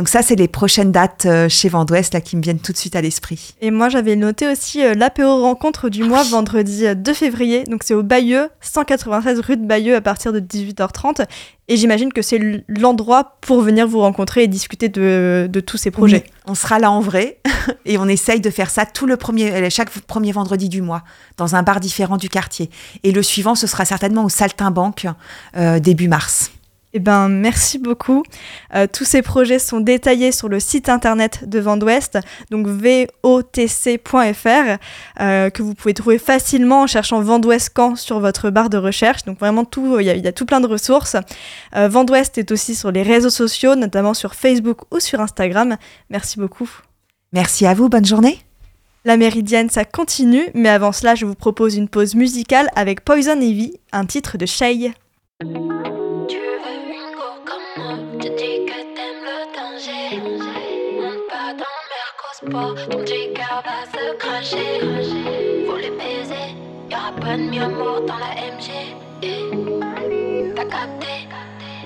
Donc 0.00 0.08
ça, 0.08 0.22
c'est 0.22 0.34
les 0.34 0.48
prochaines 0.48 0.92
dates 0.92 1.26
euh, 1.26 1.46
chez 1.50 1.68
Vendouest 1.68 2.14
là, 2.14 2.22
qui 2.22 2.34
me 2.34 2.40
viennent 2.40 2.58
tout 2.58 2.72
de 2.72 2.78
suite 2.78 2.96
à 2.96 3.02
l'esprit. 3.02 3.52
Et 3.60 3.70
moi, 3.70 3.90
j'avais 3.90 4.16
noté 4.16 4.50
aussi 4.50 4.80
l'apéro 4.96 5.42
rencontre 5.42 5.90
du 5.90 6.04
mois, 6.04 6.22
vendredi 6.22 6.84
2 6.96 7.12
février. 7.12 7.64
Donc 7.64 7.82
c'est 7.84 7.92
au 7.92 8.02
Bayeux, 8.02 8.48
193 8.62 9.40
rue 9.40 9.58
de 9.58 9.66
Bayeux 9.66 9.94
à 9.94 10.00
partir 10.00 10.32
de 10.32 10.40
18h30. 10.40 11.26
Et 11.68 11.76
j'imagine 11.76 12.14
que 12.14 12.22
c'est 12.22 12.64
l'endroit 12.66 13.36
pour 13.42 13.60
venir 13.60 13.86
vous 13.86 14.00
rencontrer 14.00 14.44
et 14.44 14.48
discuter 14.48 14.88
de, 14.88 15.50
tous 15.66 15.76
ces 15.76 15.90
projets. 15.90 16.24
on 16.46 16.54
sera 16.54 16.78
là 16.78 16.90
en 16.90 17.00
vrai 17.00 17.38
et 17.84 17.98
on 17.98 18.08
essaye 18.08 18.40
de 18.40 18.48
faire 18.48 18.70
ça 18.70 18.86
tout 18.86 19.04
le 19.04 19.18
premier, 19.18 19.52
euh, 19.52 19.68
chaque 19.68 19.90
premier 20.06 20.32
vendredi 20.32 20.70
du 20.70 20.80
mois 20.80 21.02
dans 21.36 21.56
un 21.56 21.62
bar 21.62 21.78
différent 21.78 22.16
du 22.16 22.30
quartier. 22.30 22.70
Et 23.02 23.12
le 23.12 23.22
suivant, 23.22 23.54
ce 23.54 23.66
sera 23.66 23.84
certainement 23.84 24.24
au 24.24 24.30
Saltimbanque 24.30 25.08
euh, 25.58 25.78
début 25.78 26.08
mars. 26.08 26.52
Eh 26.92 26.98
ben, 26.98 27.28
merci 27.28 27.78
beaucoup. 27.78 28.24
Euh, 28.74 28.86
tous 28.92 29.04
ces 29.04 29.22
projets 29.22 29.60
sont 29.60 29.78
détaillés 29.80 30.32
sur 30.32 30.48
le 30.48 30.58
site 30.58 30.88
internet 30.88 31.48
de 31.48 31.60
Vendouest, 31.60 32.18
donc 32.50 32.66
votc.fr, 32.66 34.48
euh, 35.20 35.50
que 35.50 35.62
vous 35.62 35.74
pouvez 35.74 35.94
trouver 35.94 36.18
facilement 36.18 36.82
en 36.82 36.86
cherchant 36.88 37.20
Vendouest 37.20 37.70
Camp 37.70 37.94
sur 37.94 38.18
votre 38.18 38.50
barre 38.50 38.70
de 38.70 38.76
recherche. 38.76 39.24
Donc 39.24 39.38
vraiment 39.38 39.64
tout, 39.64 40.00
il 40.00 40.06
y, 40.06 40.26
a 40.26 40.32
tout 40.32 40.46
plein 40.46 40.60
de 40.60 40.66
ressources. 40.66 41.16
Euh, 41.76 41.88
Vendouest 41.88 42.38
est 42.38 42.50
aussi 42.50 42.74
sur 42.74 42.90
les 42.90 43.02
réseaux 43.02 43.30
sociaux, 43.30 43.76
notamment 43.76 44.14
sur 44.14 44.34
Facebook 44.34 44.78
ou 44.90 44.98
sur 44.98 45.20
Instagram. 45.20 45.76
Merci 46.08 46.40
beaucoup. 46.40 46.68
Merci 47.32 47.66
à 47.66 47.74
vous. 47.74 47.88
Bonne 47.88 48.04
journée. 48.04 48.40
La 49.04 49.16
méridienne, 49.16 49.70
ça 49.70 49.84
continue, 49.84 50.48
mais 50.54 50.68
avant 50.68 50.92
cela, 50.92 51.14
je 51.14 51.24
vous 51.24 51.36
propose 51.36 51.76
une 51.76 51.88
pause 51.88 52.16
musicale 52.16 52.68
avec 52.74 53.04
Poison 53.04 53.40
Ivy, 53.40 53.80
un 53.92 54.04
titre 54.04 54.36
de 54.36 54.44
Shay. 54.44 54.92
Ton 62.50 63.06
J-car 63.06 63.62
va 63.64 63.86
se 63.92 64.16
cracher. 64.16 64.80
Faut 65.66 65.76
les 65.76 65.90
baiser, 65.90 66.54
y'aura 66.90 67.12
pas 67.20 67.36
de 67.36 67.42
mieux 67.42 67.68
mort 67.68 68.00
dans 68.06 68.18
la 68.18 68.34
MG. 68.52 68.96
T'as 70.56 70.64
capté, 70.64 71.28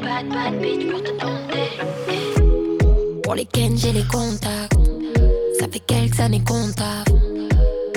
bad 0.02 0.28
bad 0.28 0.60
bitch 0.60 0.90
pour 0.90 1.02
te 1.02 1.10
tenter. 1.10 1.68
Pour 3.22 3.34
les 3.34 3.46
Ken, 3.46 3.76
j'ai 3.76 3.92
les 3.92 4.04
contacts. 4.04 4.74
Ça 5.58 5.66
fait 5.70 5.80
quelques 5.80 6.20
années 6.20 6.42
qu'on 6.44 6.70
tape. 6.72 7.14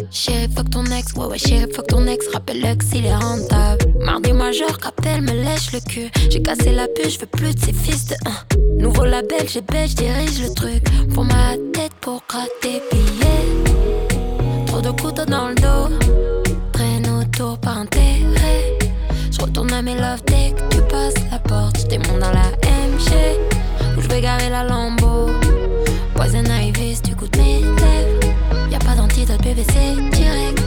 Chérie, 0.10 0.48
fuck 0.56 0.70
ton 0.70 0.86
ex, 0.86 1.14
ouais 1.14 1.26
ouais 1.26 1.38
chérie, 1.38 1.72
fuck 1.74 1.88
ton 1.88 2.08
ex, 2.08 2.28
rappelle-le 2.34 2.84
s'il 2.84 3.06
est 3.06 3.16
rentable. 3.16 3.86
Mardi 4.00 4.32
majeur, 4.34 4.78
qu'appelle, 4.80 5.22
me 5.22 5.32
lèche 5.32 5.72
le 5.74 5.80
cul. 5.80 6.10
J'ai 6.30 6.42
cassé 6.42 6.72
la 6.72 6.88
puce, 6.88 7.16
je 7.16 7.20
veux 7.20 7.28
plus 7.28 7.54
de 7.54 7.60
ces 7.60 7.74
fils 7.74 8.08
de 8.08 8.16
un. 8.26 8.82
Nouveau 8.82 9.06
label, 9.06 9.48
j'ai 9.48 9.62
je 9.62 9.96
dirige 9.96 10.42
le 10.42 10.54
truc. 10.54 10.84
Pour 11.14 11.26
ma 11.26 11.56
pour 12.08 12.24
gratter 12.30 12.82
billets. 12.90 14.66
Trop 14.68 14.80
de 14.80 14.92
couteaux 14.92 15.26
dans 15.26 15.50
le 15.50 15.56
dos, 15.56 15.90
traîne 16.72 17.06
autour 17.10 17.58
par 17.58 17.80
intérêt. 17.80 18.78
Je 19.30 19.42
retourne 19.42 19.74
à 19.74 19.82
mes 19.82 19.96
love 19.96 20.24
dès 20.26 20.52
que 20.56 20.64
tu 20.74 20.82
passes 20.84 21.22
la 21.30 21.40
porte. 21.40 21.76
J'étais 21.80 21.98
dans 21.98 22.32
la 22.32 22.50
MG, 22.88 23.12
où 23.98 24.02
je 24.02 24.08
vais 24.08 24.22
garer 24.22 24.50
la 24.50 24.64
lambeau. 24.64 25.28
Poison 26.16 26.46
Ivy, 26.46 26.96
si 26.96 27.02
tu 27.02 27.14
goûtes 27.14 27.36
mes 27.36 27.60
lèvres. 27.60 28.72
Y'a 28.72 28.80
pas 28.80 28.96
d'antidote 28.96 29.42
PVC, 29.42 29.74
direct 30.14 30.64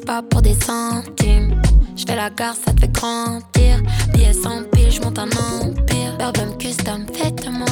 Je 0.00 0.06
pas 0.06 0.22
pour 0.22 0.40
des 0.40 0.54
centimes. 0.54 1.60
Je 1.96 2.04
fais 2.06 2.16
la 2.16 2.30
gare, 2.30 2.54
ça 2.54 2.72
te 2.72 2.80
fait 2.80 2.92
grandir. 2.92 3.82
Billets 4.12 4.32
sans 4.32 4.62
pile, 4.72 4.90
je 4.90 5.00
monte 5.00 5.18
un 5.18 5.28
empire. 5.28 6.16
Bourbon 6.18 6.56
custom, 6.58 7.04
vêtements. 7.06 7.64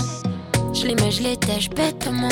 Je 0.75 0.87
les 0.87 0.95
mets, 0.97 1.11
je 1.11 1.23
les 1.23 1.37
tèche 1.37 1.71
bêtement. 1.71 2.29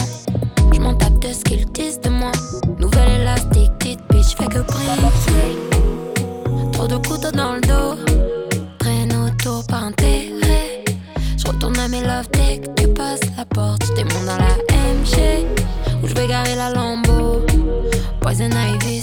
Je 0.73 0.81
m'en 0.81 0.95
tape 0.95 1.19
de 1.21 1.29
ce 1.33 1.43
qu'ils 1.45 1.65
disent 1.67 2.01
de 2.01 2.11
moi. 2.11 2.33
Nouvelle 2.79 3.21
élastique, 3.21 3.73
petite 3.79 4.01
bitch, 4.11 4.37
fais 4.37 4.47
que 4.47 4.59
briller. 4.59 5.57
Trop 6.73 6.87
de 6.87 6.97
couteaux 6.97 7.33
dans 7.33 7.55
le 7.55 7.61
dos. 7.61 7.97
Traîne 8.79 9.13
autour 9.15 9.67
par 9.67 9.85
intérêt. 9.85 10.85
Je 11.37 11.47
retourne 11.47 11.79
à 11.79 11.89
mes 11.89 12.03
love 12.03 12.29
dès 12.33 12.59
que 12.59 12.83
tu 12.83 12.89
passes 12.89 13.21
la 13.37 13.45
porte. 13.45 13.83
J'étais 13.87 14.05
mon 14.05 14.25
dans 14.27 14.37
la 14.37 14.57
MG, 14.93 15.47
où 16.03 16.07
je 16.07 16.15
vais 16.15 16.27
garer 16.27 16.55
la 16.55 16.71
lambeau. 16.71 17.47
Poison 18.21 18.51
Ivy, 18.51 19.03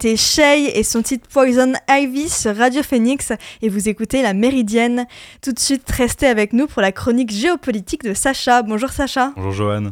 C'était 0.00 0.16
Shay 0.16 0.72
et 0.74 0.82
son 0.82 1.02
titre 1.02 1.28
Poison 1.28 1.74
Ivy 1.86 2.30
sur 2.30 2.56
Radio 2.56 2.82
Phoenix 2.82 3.34
et 3.60 3.68
vous 3.68 3.90
écoutez 3.90 4.22
La 4.22 4.32
Méridienne. 4.32 5.04
Tout 5.42 5.52
de 5.52 5.58
suite, 5.58 5.90
restez 5.90 6.26
avec 6.26 6.54
nous 6.54 6.66
pour 6.66 6.80
la 6.80 6.90
chronique 6.90 7.30
géopolitique 7.30 8.02
de 8.02 8.14
Sacha. 8.14 8.62
Bonjour 8.62 8.88
Sacha. 8.88 9.34
Bonjour 9.36 9.52
Johan. 9.52 9.90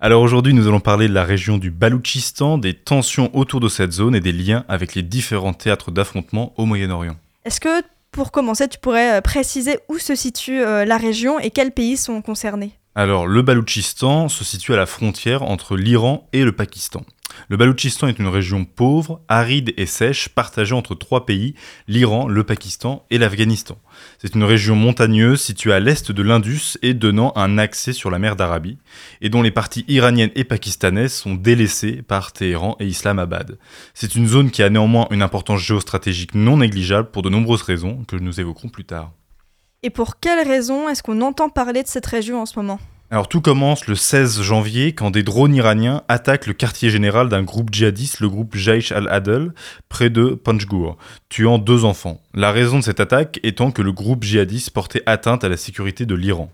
Alors 0.00 0.22
aujourd'hui, 0.22 0.52
nous 0.52 0.66
allons 0.66 0.80
parler 0.80 1.06
de 1.06 1.12
la 1.12 1.22
région 1.22 1.58
du 1.58 1.70
Baloutchistan, 1.70 2.58
des 2.58 2.74
tensions 2.74 3.30
autour 3.36 3.60
de 3.60 3.68
cette 3.68 3.92
zone 3.92 4.16
et 4.16 4.20
des 4.20 4.32
liens 4.32 4.64
avec 4.66 4.96
les 4.96 5.02
différents 5.02 5.54
théâtres 5.54 5.92
d'affrontement 5.92 6.52
au 6.56 6.66
Moyen-Orient. 6.66 7.14
Est-ce 7.44 7.60
que 7.60 7.82
pour 8.10 8.32
commencer, 8.32 8.66
tu 8.66 8.80
pourrais 8.80 9.18
euh, 9.18 9.20
préciser 9.20 9.78
où 9.88 9.98
se 9.98 10.16
situe 10.16 10.60
euh, 10.60 10.84
la 10.84 10.96
région 10.96 11.38
et 11.38 11.50
quels 11.50 11.70
pays 11.70 11.96
sont 11.96 12.20
concernés? 12.20 12.72
Alors 12.96 13.28
le 13.28 13.42
Baloutchistan 13.42 14.28
se 14.28 14.42
situe 14.42 14.72
à 14.72 14.76
la 14.76 14.86
frontière 14.86 15.44
entre 15.44 15.76
l'Iran 15.76 16.26
et 16.32 16.42
le 16.42 16.50
Pakistan. 16.50 17.04
Le 17.48 17.56
Baloutchistan 17.56 18.08
est 18.08 18.18
une 18.18 18.28
région 18.28 18.64
pauvre, 18.64 19.20
aride 19.28 19.72
et 19.76 19.86
sèche, 19.86 20.28
partagée 20.28 20.74
entre 20.74 20.94
trois 20.94 21.26
pays, 21.26 21.54
l'Iran, 21.88 22.28
le 22.28 22.44
Pakistan 22.44 23.04
et 23.10 23.18
l'Afghanistan. 23.18 23.78
C'est 24.18 24.34
une 24.34 24.44
région 24.44 24.76
montagneuse 24.76 25.40
située 25.40 25.72
à 25.72 25.80
l'est 25.80 26.10
de 26.12 26.22
l'Indus 26.22 26.78
et 26.82 26.94
donnant 26.94 27.32
un 27.36 27.58
accès 27.58 27.92
sur 27.92 28.10
la 28.10 28.18
mer 28.18 28.36
d'Arabie, 28.36 28.78
et 29.20 29.28
dont 29.28 29.42
les 29.42 29.50
parties 29.50 29.84
iraniennes 29.88 30.30
et 30.34 30.44
pakistanaises 30.44 31.14
sont 31.14 31.34
délaissées 31.34 32.02
par 32.02 32.32
Téhéran 32.32 32.76
et 32.80 32.86
Islamabad. 32.86 33.58
C'est 33.94 34.14
une 34.14 34.26
zone 34.26 34.50
qui 34.50 34.62
a 34.62 34.70
néanmoins 34.70 35.06
une 35.10 35.22
importance 35.22 35.60
géostratégique 35.60 36.34
non 36.34 36.58
négligeable 36.58 37.10
pour 37.10 37.22
de 37.22 37.30
nombreuses 37.30 37.62
raisons 37.62 38.04
que 38.06 38.16
nous 38.16 38.40
évoquerons 38.40 38.68
plus 38.68 38.84
tard. 38.84 39.12
Et 39.82 39.90
pour 39.90 40.18
quelles 40.18 40.46
raisons 40.46 40.88
est-ce 40.88 41.02
qu'on 41.02 41.20
entend 41.20 41.48
parler 41.48 41.82
de 41.82 41.88
cette 41.88 42.06
région 42.06 42.40
en 42.40 42.46
ce 42.46 42.58
moment? 42.58 42.80
Alors 43.08 43.28
tout 43.28 43.40
commence 43.40 43.86
le 43.86 43.94
16 43.94 44.42
janvier 44.42 44.92
quand 44.92 45.12
des 45.12 45.22
drones 45.22 45.54
iraniens 45.54 46.02
attaquent 46.08 46.48
le 46.48 46.54
quartier 46.54 46.90
général 46.90 47.28
d'un 47.28 47.44
groupe 47.44 47.72
djihadiste, 47.72 48.18
le 48.18 48.28
groupe 48.28 48.56
Jaish 48.56 48.90
al-Adl, 48.90 49.52
près 49.88 50.10
de 50.10 50.30
Panjgur, 50.30 50.96
tuant 51.28 51.58
deux 51.58 51.84
enfants. 51.84 52.20
La 52.34 52.50
raison 52.50 52.80
de 52.80 52.84
cette 52.84 52.98
attaque 52.98 53.38
étant 53.44 53.70
que 53.70 53.82
le 53.82 53.92
groupe 53.92 54.24
djihadiste 54.24 54.70
portait 54.70 55.04
atteinte 55.06 55.44
à 55.44 55.48
la 55.48 55.56
sécurité 55.56 56.04
de 56.04 56.16
l'Iran. 56.16 56.50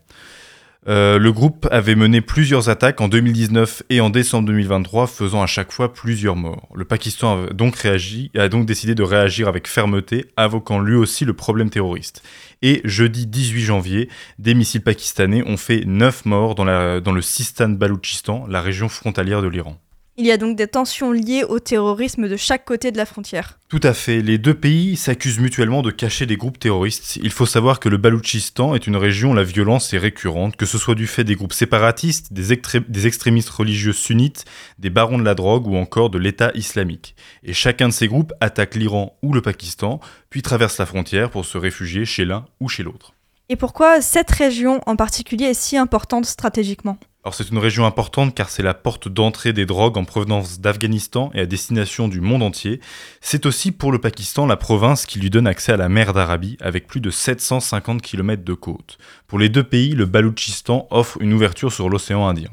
Euh, 0.89 1.19
le 1.19 1.33
groupe 1.33 1.69
avait 1.71 1.95
mené 1.95 2.21
plusieurs 2.21 2.69
attaques 2.69 3.01
en 3.01 3.07
2019 3.07 3.85
et 3.89 4.01
en 4.01 4.11
décembre 4.11 4.49
2023, 4.49 5.07
faisant 5.07 5.41
à 5.41 5.47
chaque 5.47 5.71
fois 5.71 5.93
plusieurs 5.93 6.35
morts. 6.35 6.69
Le 6.75 6.85
Pakistan 6.85 7.45
a 7.45 7.53
donc, 7.53 7.77
réagi, 7.77 8.33
a 8.37 8.49
donc 8.49 8.67
décidé 8.67 8.97
de 8.97 9.03
réagir 9.05 9.47
avec 9.47 9.69
fermeté, 9.69 10.27
invoquant 10.37 10.81
lui 10.81 10.97
aussi 10.97 11.25
le 11.25 11.35
problème 11.35 11.71
terroriste. 11.71 12.23
Et 12.63 12.81
jeudi 12.85 13.27
18 13.27 13.61
janvier, 13.63 14.09
des 14.41 14.55
missiles 14.55 14.83
pakistanais 14.83 15.45
ont 15.47 15.57
fait 15.57 15.85
9 15.87 16.25
morts 16.27 16.55
dans, 16.57 16.65
le 16.65 17.23
Sistan-Baloutchistan, 17.23 18.47
la 18.49 18.61
région 18.61 18.89
frontalière 18.89 19.43
de 19.43 19.49
l'Iran. 19.49 19.79
Il 20.19 20.27
y 20.27 20.31
a 20.31 20.37
donc 20.37 20.57
des 20.57 20.67
tensions 20.67 21.11
liées 21.11 21.43
au 21.43 21.59
terrorisme 21.59 22.29
de 22.29 22.37
chaque 22.37 22.67
côté 22.67 22.93
de 22.93 22.99
la 22.99 23.07
frontière. 23.07 23.59
Tout 23.71 23.81
à 23.83 23.95
fait. 23.95 24.21
Les 24.21 24.37
deux 24.37 24.53
pays 24.53 24.97
s'accusent 24.97 25.39
mutuellement 25.39 25.81
de 25.81 25.91
cacher 25.91 26.27
des 26.27 26.37
groupes 26.37 26.59
terroristes. 26.59 27.17
Il 27.23 27.31
faut 27.31 27.47
savoir 27.47 27.81
que 27.81 27.89
le 27.89 27.97
Baloutchistan 27.97 28.75
est 28.75 28.87
une 28.87 28.97
région 28.97 29.31
où 29.31 29.35
la 29.35 29.43
violence 29.43 29.95
est 29.95 29.99
récurrente, 29.99 30.57
que 30.57 30.67
ce 30.67 30.77
soit 30.77 30.95
du 30.95 31.07
fait 31.07 31.25
des 31.25 31.35
groupes 31.35 31.55
séparatistes, 31.55 32.31
des, 32.35 32.61
des 32.89 33.07
extrémistes 33.07 33.49
religieux 33.49 33.95
sunnites, 33.95 34.45
des 34.79 34.91
barons 34.91 35.19
de 35.19 35.25
la 35.25 35.35
drogue 35.35 35.67
ou 35.67 35.77
encore 35.77 36.11
de 36.11 36.19
l'État 36.19 36.51
islamique. 36.55 37.17
Et 37.43 37.55
chacun 37.55 37.89
de 37.89 37.95
ces 37.95 38.07
groupes 38.07 38.35
attaque 38.43 38.75
l'Iran 38.75 39.17
ou 39.23 39.33
le 39.33 39.41
Pakistan, 39.41 39.99
puis 40.29 40.43
traverse 40.43 40.77
la 40.77 40.85
frontière 40.85 41.31
pour 41.31 41.47
se 41.47 41.57
réfugier 41.57 42.05
chez 42.05 42.27
l'un 42.27 42.45
ou 42.61 42.69
chez 42.69 42.83
l'autre. 42.83 43.15
Et 43.49 43.57
pourquoi 43.57 44.03
cette 44.03 44.31
région 44.31 44.83
en 44.85 44.97
particulier 44.97 45.47
est 45.47 45.55
si 45.55 45.79
importante 45.79 46.27
stratégiquement? 46.27 46.99
Alors 47.25 47.35
c'est 47.35 47.51
une 47.51 47.59
région 47.59 47.87
importante 47.87 48.35
car 48.35 48.51
c'est 48.51 48.65
la 48.65 48.75
porte 48.75 49.09
d'entrée 49.09 49.53
des 49.53 49.65
drogues 49.65 49.97
en 49.97 50.05
provenance 50.05 50.61
d'Afghanistan 50.61 51.31
et 51.35 51.41
à 51.41 51.47
destination 51.47 52.09
du 52.09 52.21
monde 52.21 52.43
entier. 52.43 52.81
C'est 53.21 53.47
aussi 53.47 53.71
pour 53.71 53.93
le 53.93 54.01
Pakistan 54.01 54.45
la 54.45 54.57
province 54.57 55.07
qui 55.07 55.21
lui 55.21 55.31
donne 55.31 55.47
accès 55.47 55.71
à 55.71 55.77
la 55.77 55.89
mer 55.89 56.15
d'Arabie 56.15 56.57
avec 56.61 56.89
plus 56.89 57.01
de 57.01 57.11
750 57.11 58.03
km 58.03 58.43
de 58.43 58.55
côte. 58.55 58.99
Pour 59.29 59.39
les 59.39 59.49
deux 59.49 59.63
pays, 59.63 59.95
le 59.95 60.05
Baloutchistan 60.05 60.89
offre 60.91 61.19
une 61.21 61.33
ouverture 61.33 61.73
sur 61.73 61.89
l'océan 61.89 62.27
Indien. 62.27 62.51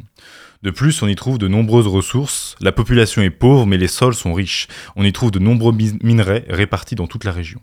De 0.61 0.69
plus, 0.69 1.01
on 1.01 1.07
y 1.07 1.15
trouve 1.15 1.39
de 1.39 1.47
nombreuses 1.47 1.87
ressources. 1.87 2.55
La 2.61 2.71
population 2.71 3.23
est 3.23 3.31
pauvre 3.31 3.65
mais 3.65 3.77
les 3.77 3.87
sols 3.87 4.13
sont 4.13 4.35
riches. 4.35 4.67
On 4.95 5.03
y 5.03 5.11
trouve 5.11 5.31
de 5.31 5.39
nombreux 5.39 5.73
minerais 6.03 6.45
répartis 6.47 6.95
dans 6.95 7.07
toute 7.07 7.23
la 7.23 7.31
région. 7.31 7.59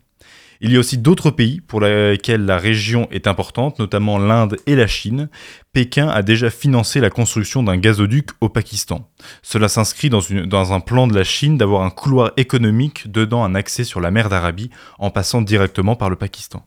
Il 0.60 0.72
y 0.72 0.76
a 0.76 0.78
aussi 0.78 0.98
d'autres 0.98 1.30
pays 1.30 1.60
pour 1.60 1.80
lesquels 1.80 2.44
la 2.44 2.58
région 2.58 3.08
est 3.10 3.26
importante, 3.26 3.78
notamment 3.78 4.18
l'Inde 4.18 4.56
et 4.66 4.74
la 4.74 4.86
Chine. 4.86 5.28
Pékin 5.72 6.08
a 6.08 6.22
déjà 6.22 6.50
financé 6.50 7.00
la 7.00 7.10
construction 7.10 7.62
d'un 7.62 7.76
gazoduc 7.76 8.30
au 8.40 8.48
Pakistan. 8.48 9.10
Cela 9.42 9.68
s'inscrit 9.68 10.08
dans, 10.08 10.72
un 10.72 10.80
plan 10.80 11.06
de 11.06 11.14
la 11.14 11.24
Chine 11.24 11.58
d'avoir 11.58 11.82
un 11.82 11.90
couloir 11.90 12.32
économique 12.36 13.10
dedans 13.10 13.44
un 13.44 13.54
accès 13.54 13.84
sur 13.84 14.00
la 14.00 14.10
mer 14.10 14.28
d'Arabie 14.28 14.70
en 14.98 15.10
passant 15.10 15.42
directement 15.42 15.96
par 15.96 16.10
le 16.10 16.16
Pakistan. 16.16 16.64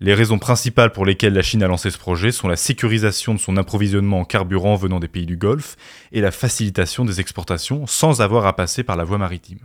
Les 0.00 0.14
raisons 0.14 0.38
principales 0.38 0.92
pour 0.92 1.04
lesquelles 1.04 1.32
la 1.32 1.42
Chine 1.42 1.62
a 1.62 1.66
lancé 1.66 1.90
ce 1.90 1.98
projet 1.98 2.30
sont 2.30 2.46
la 2.46 2.56
sécurisation 2.56 3.34
de 3.34 3.40
son 3.40 3.56
approvisionnement 3.56 4.20
en 4.20 4.24
carburant 4.24 4.76
venant 4.76 5.00
des 5.00 5.08
pays 5.08 5.26
du 5.26 5.36
Golfe 5.36 5.76
et 6.12 6.20
la 6.20 6.30
facilitation 6.30 7.04
des 7.04 7.20
exportations 7.20 7.86
sans 7.86 8.20
avoir 8.20 8.46
à 8.46 8.54
passer 8.54 8.84
par 8.84 8.96
la 8.96 9.02
voie 9.02 9.18
maritime. 9.18 9.58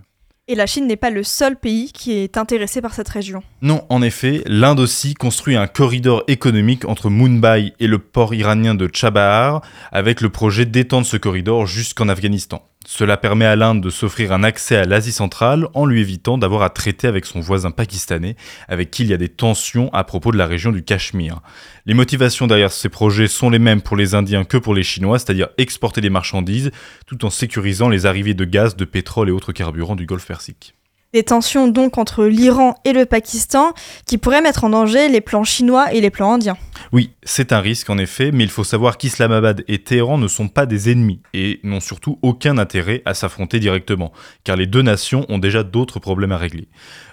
Et 0.49 0.55
la 0.55 0.65
Chine 0.65 0.87
n'est 0.87 0.97
pas 0.97 1.09
le 1.09 1.23
seul 1.23 1.55
pays 1.55 1.93
qui 1.93 2.11
est 2.11 2.37
intéressé 2.37 2.81
par 2.81 2.93
cette 2.93 3.07
région. 3.07 3.41
Non, 3.61 3.85
en 3.87 4.01
effet, 4.01 4.41
l'Inde 4.45 4.81
aussi 4.81 5.13
construit 5.13 5.55
un 5.55 5.67
corridor 5.67 6.25
économique 6.27 6.83
entre 6.83 7.09
Mumbai 7.09 7.71
et 7.79 7.87
le 7.87 7.97
port 7.97 8.33
iranien 8.33 8.75
de 8.75 8.89
Chabahar, 8.91 9.61
avec 9.93 10.19
le 10.19 10.27
projet 10.27 10.65
d'étendre 10.65 11.07
ce 11.07 11.15
corridor 11.15 11.65
jusqu'en 11.65 12.09
Afghanistan. 12.09 12.61
Cela 12.85 13.17
permet 13.17 13.45
à 13.45 13.55
l'Inde 13.55 13.81
de 13.81 13.89
s'offrir 13.89 14.33
un 14.33 14.43
accès 14.43 14.75
à 14.75 14.83
l'Asie 14.85 15.11
centrale 15.11 15.67
en 15.73 15.85
lui 15.85 16.01
évitant 16.01 16.37
d'avoir 16.37 16.63
à 16.63 16.69
traiter 16.69 17.07
avec 17.07 17.25
son 17.25 17.39
voisin 17.39 17.71
pakistanais, 17.71 18.35
avec 18.67 18.91
qui 18.91 19.03
il 19.03 19.09
y 19.09 19.13
a 19.13 19.17
des 19.17 19.29
tensions 19.29 19.89
à 19.93 20.03
propos 20.03 20.31
de 20.31 20.37
la 20.37 20.45
région 20.45 20.71
du 20.71 20.83
Cachemire. 20.83 21.41
Les 21.85 21.93
motivations 21.93 22.47
derrière 22.47 22.71
ces 22.71 22.89
projets 22.89 23.27
sont 23.27 23.49
les 23.49 23.59
mêmes 23.59 23.81
pour 23.81 23.97
les 23.97 24.15
Indiens 24.15 24.43
que 24.43 24.57
pour 24.57 24.73
les 24.73 24.83
Chinois, 24.83 25.17
c'est-à-dire 25.17 25.49
exporter 25.57 26.01
des 26.01 26.09
marchandises 26.09 26.71
tout 27.07 27.25
en 27.25 27.29
sécurisant 27.29 27.89
les 27.89 28.05
arrivées 28.05 28.33
de 28.33 28.45
gaz, 28.45 28.75
de 28.75 28.85
pétrole 28.85 29.29
et 29.29 29.31
autres 29.31 29.53
carburants 29.53 29.95
du 29.95 30.05
Golfe 30.05 30.27
Persique. 30.27 30.75
Des 31.13 31.21
tensions 31.21 31.67
donc 31.67 31.99
entre 31.99 32.25
l'Iran 32.25 32.75
et 32.85 32.91
le 32.91 33.05
Pakistan 33.05 33.73
qui 34.07 34.17
pourraient 34.17 34.41
mettre 34.41 34.63
en 34.63 34.69
danger 34.69 35.09
les 35.09 35.21
plans 35.21 35.43
chinois 35.43 35.93
et 35.93 36.01
les 36.01 36.09
plans 36.09 36.33
indiens. 36.33 36.57
Oui, 36.91 37.11
c'est 37.21 37.51
un 37.53 37.59
risque 37.59 37.91
en 37.91 37.99
effet, 37.99 38.31
mais 38.31 38.43
il 38.43 38.49
faut 38.49 38.63
savoir 38.63 38.97
qu'Islamabad 38.97 39.63
et 39.67 39.77
Téhéran 39.77 40.17
ne 40.17 40.27
sont 40.27 40.47
pas 40.47 40.65
des 40.65 40.91
ennemis 40.91 41.21
et 41.35 41.59
n'ont 41.63 41.79
surtout 41.79 42.17
aucun 42.23 42.57
intérêt 42.57 43.03
à 43.05 43.13
s'affronter 43.13 43.59
directement, 43.59 44.11
car 44.43 44.55
les 44.55 44.65
deux 44.65 44.81
nations 44.81 45.23
ont 45.29 45.37
déjà 45.37 45.61
d'autres 45.61 45.99
problèmes 45.99 46.31
à 46.31 46.37
régler. 46.37 46.67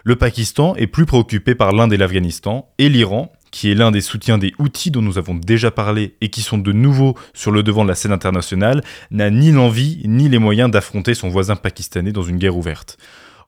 Le 0.05 0.17
Pakistan 0.17 0.75
est 0.77 0.87
plus 0.87 1.05
préoccupé 1.05 1.55
par 1.55 1.73
l'Inde 1.73 1.93
et 1.93 1.99
l'Afghanistan, 1.99 2.71
et 2.79 2.89
l'Iran, 2.89 3.31
qui 3.51 3.71
est 3.71 3.75
l'un 3.75 3.91
des 3.91 4.01
soutiens 4.01 4.39
des 4.39 4.53
outils 4.59 4.91
dont 4.91 5.03
nous 5.03 5.19
avons 5.19 5.35
déjà 5.35 5.71
parlé 5.71 6.15
et 6.23 6.31
qui 6.31 6.41
sont 6.41 6.59
de 6.59 6.73
nouveau 6.73 7.17
sur 7.35 7.51
le 7.51 7.63
devant 7.63 7.85
de 7.85 7.91
la 7.91 7.95
scène 7.95 8.13
internationale, 8.13 8.83
n'a 9.11 9.29
ni 9.29 9.51
l'envie 9.51 10.01
ni 10.07 10.31
les 10.31 10.39
moyens 10.39 10.71
d'affronter 10.71 11.13
son 11.13 11.29
voisin 11.29 11.57
pakistanais 11.57 12.13
dans 12.13 12.23
une 12.23 12.39
guerre 12.39 12.57
ouverte. 12.57 12.97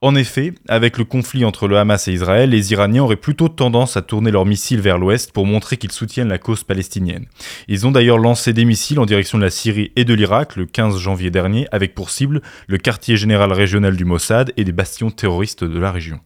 En 0.04 0.16
effet, 0.16 0.52
avec 0.66 0.98
le 0.98 1.04
conflit 1.04 1.44
entre 1.44 1.68
le 1.68 1.78
Hamas 1.78 2.08
et 2.08 2.12
Israël, 2.12 2.50
les 2.50 2.72
Iraniens 2.72 3.04
auraient 3.04 3.14
plutôt 3.14 3.48
tendance 3.48 3.96
à 3.96 4.02
tourner 4.02 4.32
leurs 4.32 4.44
missiles 4.44 4.80
vers 4.80 4.98
l'ouest 4.98 5.30
pour 5.30 5.46
montrer 5.46 5.76
qu'ils 5.76 5.92
soutiennent 5.92 6.28
la 6.28 6.38
cause 6.38 6.64
palestinienne. 6.64 7.26
Ils 7.68 7.86
ont 7.86 7.92
d'ailleurs 7.92 8.18
lancé 8.18 8.52
des 8.52 8.64
missiles 8.64 8.98
en 8.98 9.06
direction 9.06 9.38
de 9.38 9.44
la 9.44 9.50
Syrie 9.50 9.92
et 9.94 10.04
de 10.04 10.12
l'Irak 10.12 10.56
le 10.56 10.66
15 10.66 10.98
janvier 10.98 11.30
dernier, 11.30 11.68
avec 11.70 11.94
pour 11.94 12.10
cible 12.10 12.42
le 12.66 12.78
quartier 12.78 13.16
général 13.16 13.52
régional 13.52 13.96
du 13.96 14.04
Mossad 14.04 14.52
et 14.56 14.64
des 14.64 14.72
bastions 14.72 15.12
terroristes 15.12 15.62
de 15.62 15.78
la 15.78 15.92
région. 15.92 16.18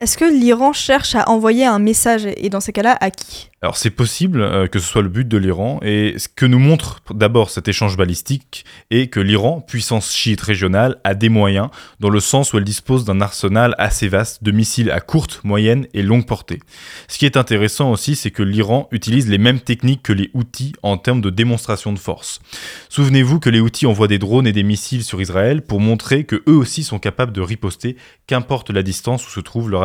Est-ce 0.00 0.16
que 0.16 0.24
l'Iran 0.24 0.72
cherche 0.72 1.14
à 1.14 1.28
envoyer 1.28 1.66
un 1.66 1.78
message 1.78 2.26
et 2.38 2.48
dans 2.48 2.60
ces 2.60 2.72
cas-là, 2.72 2.96
à 3.02 3.10
qui? 3.10 3.50
Alors 3.62 3.76
c'est 3.76 3.90
possible 3.90 4.40
euh, 4.40 4.66
que 4.68 4.78
ce 4.78 4.86
soit 4.86 5.02
le 5.02 5.10
but 5.10 5.28
de 5.28 5.36
l'Iran 5.36 5.80
et 5.82 6.14
ce 6.16 6.28
que 6.28 6.46
nous 6.46 6.58
montre 6.58 7.02
d'abord 7.12 7.50
cet 7.50 7.68
échange 7.68 7.98
balistique 7.98 8.64
est 8.90 9.08
que 9.08 9.20
l'Iran, 9.20 9.60
puissance 9.60 10.14
chiite 10.14 10.40
régionale, 10.40 10.96
a 11.04 11.12
des 11.12 11.28
moyens 11.28 11.68
dans 11.98 12.08
le 12.08 12.20
sens 12.20 12.54
où 12.54 12.56
elle 12.56 12.64
dispose 12.64 13.04
d'un 13.04 13.20
arsenal 13.20 13.74
assez 13.76 14.08
vaste 14.08 14.42
de 14.42 14.50
missiles 14.50 14.90
à 14.90 15.00
courte, 15.00 15.42
moyenne 15.44 15.86
et 15.92 16.02
longue 16.02 16.24
portée. 16.24 16.60
Ce 17.06 17.18
qui 17.18 17.26
est 17.26 17.36
intéressant 17.36 17.92
aussi, 17.92 18.16
c'est 18.16 18.30
que 18.30 18.42
l'Iran 18.42 18.88
utilise 18.92 19.28
les 19.28 19.36
mêmes 19.36 19.60
techniques 19.60 20.04
que 20.04 20.14
les 20.14 20.30
outils 20.32 20.72
en 20.82 20.96
termes 20.96 21.20
de 21.20 21.28
démonstration 21.28 21.92
de 21.92 21.98
force. 21.98 22.40
Souvenez-vous 22.88 23.40
que 23.40 23.50
les 23.50 23.60
outils 23.60 23.84
envoient 23.84 24.08
des 24.08 24.18
drones 24.18 24.46
et 24.46 24.52
des 24.52 24.62
missiles 24.62 25.04
sur 25.04 25.20
Israël 25.20 25.60
pour 25.60 25.80
montrer 25.80 26.24
que 26.24 26.42
eux 26.48 26.56
aussi 26.56 26.82
sont 26.82 26.98
capables 26.98 27.32
de 27.32 27.42
riposter, 27.42 27.98
qu'importe 28.26 28.70
la 28.70 28.82
distance 28.82 29.26
où 29.26 29.30
se 29.30 29.40
trouve 29.40 29.68
leur 29.68 29.82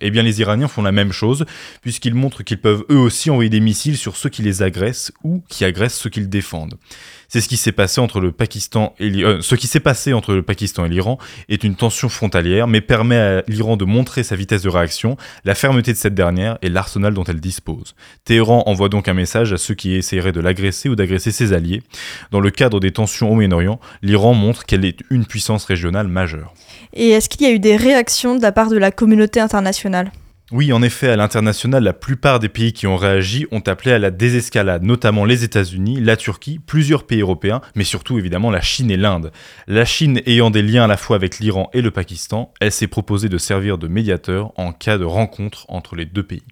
Eh 0.00 0.10
bien 0.10 0.22
les 0.22 0.40
Iraniens 0.40 0.68
font 0.68 0.82
la 0.82 0.92
même 0.92 1.12
chose 1.12 1.44
puisqu'ils 1.82 2.14
montrent 2.14 2.42
qu'ils 2.42 2.60
peuvent 2.60 2.84
eux 2.90 2.98
aussi 2.98 3.12
aussi 3.12 3.30
envoyer 3.30 3.50
des 3.50 3.60
missiles 3.60 3.98
sur 3.98 4.16
ceux 4.16 4.30
qui 4.30 4.42
les 4.42 4.62
agressent 4.62 5.12
ou 5.22 5.42
qui 5.48 5.64
agressent 5.64 5.98
ceux 5.98 6.10
qu'ils 6.10 6.28
défendent. 6.28 6.74
C'est 7.32 7.40
ce 7.40 7.48
qui 7.48 7.56
s'est 7.56 7.72
passé 7.72 7.98
entre 7.98 8.20
le 8.20 8.30
Pakistan 8.30 8.94
et 8.98 9.08
l'Iran. 9.08 9.30
Euh, 9.30 9.40
ce 9.40 9.54
qui 9.54 9.66
s'est 9.66 9.80
passé 9.80 10.12
entre 10.12 10.34
le 10.34 10.42
Pakistan 10.42 10.84
et 10.84 10.90
l'Iran 10.90 11.16
est 11.48 11.64
une 11.64 11.76
tension 11.76 12.10
frontalière, 12.10 12.68
mais 12.68 12.82
permet 12.82 13.16
à 13.16 13.42
l'Iran 13.48 13.78
de 13.78 13.86
montrer 13.86 14.22
sa 14.22 14.36
vitesse 14.36 14.60
de 14.60 14.68
réaction, 14.68 15.16
la 15.46 15.54
fermeté 15.54 15.94
de 15.94 15.96
cette 15.96 16.12
dernière 16.12 16.58
et 16.60 16.68
l'arsenal 16.68 17.14
dont 17.14 17.24
elle 17.24 17.40
dispose. 17.40 17.94
Téhéran 18.26 18.64
envoie 18.66 18.90
donc 18.90 19.08
un 19.08 19.14
message 19.14 19.54
à 19.54 19.56
ceux 19.56 19.72
qui 19.72 19.94
essaieraient 19.94 20.32
de 20.32 20.40
l'agresser 20.40 20.90
ou 20.90 20.94
d'agresser 20.94 21.32
ses 21.32 21.54
alliés. 21.54 21.82
Dans 22.32 22.40
le 22.40 22.50
cadre 22.50 22.80
des 22.80 22.90
tensions 22.90 23.30
au 23.30 23.34
Moyen-Orient, 23.34 23.80
l'Iran 24.02 24.34
montre 24.34 24.66
qu'elle 24.66 24.84
est 24.84 24.98
une 25.08 25.24
puissance 25.24 25.64
régionale 25.64 26.08
majeure. 26.08 26.52
Et 26.92 27.12
est-ce 27.12 27.30
qu'il 27.30 27.46
y 27.46 27.50
a 27.50 27.54
eu 27.54 27.60
des 27.60 27.76
réactions 27.76 28.36
de 28.36 28.42
la 28.42 28.52
part 28.52 28.68
de 28.68 28.76
la 28.76 28.90
communauté 28.90 29.40
internationale? 29.40 30.12
Oui, 30.52 30.72
en 30.72 30.82
effet, 30.82 31.08
à 31.08 31.16
l'international, 31.16 31.82
la 31.82 31.94
plupart 31.94 32.38
des 32.38 32.50
pays 32.50 32.74
qui 32.74 32.86
ont 32.86 32.96
réagi 32.96 33.46
ont 33.50 33.60
appelé 33.60 33.92
à 33.92 33.98
la 33.98 34.10
désescalade, 34.10 34.82
notamment 34.82 35.24
les 35.24 35.44
États-Unis, 35.44 36.00
la 36.00 36.16
Turquie, 36.16 36.58
plusieurs 36.58 37.06
pays 37.06 37.22
européens, 37.22 37.62
mais 37.74 37.84
surtout 37.84 38.18
évidemment 38.18 38.50
la 38.50 38.60
Chine 38.60 38.90
et 38.90 38.98
l'Inde. 38.98 39.32
La 39.66 39.86
Chine 39.86 40.20
ayant 40.26 40.50
des 40.50 40.62
liens 40.62 40.84
à 40.84 40.88
la 40.88 40.98
fois 40.98 41.16
avec 41.16 41.38
l'Iran 41.38 41.70
et 41.72 41.80
le 41.80 41.90
Pakistan, 41.90 42.52
elle 42.60 42.70
s'est 42.72 42.86
proposée 42.86 43.30
de 43.30 43.38
servir 43.38 43.78
de 43.78 43.88
médiateur 43.88 44.52
en 44.58 44.72
cas 44.72 44.98
de 44.98 45.04
rencontre 45.04 45.64
entre 45.68 45.96
les 45.96 46.04
deux 46.04 46.22
pays. 46.22 46.42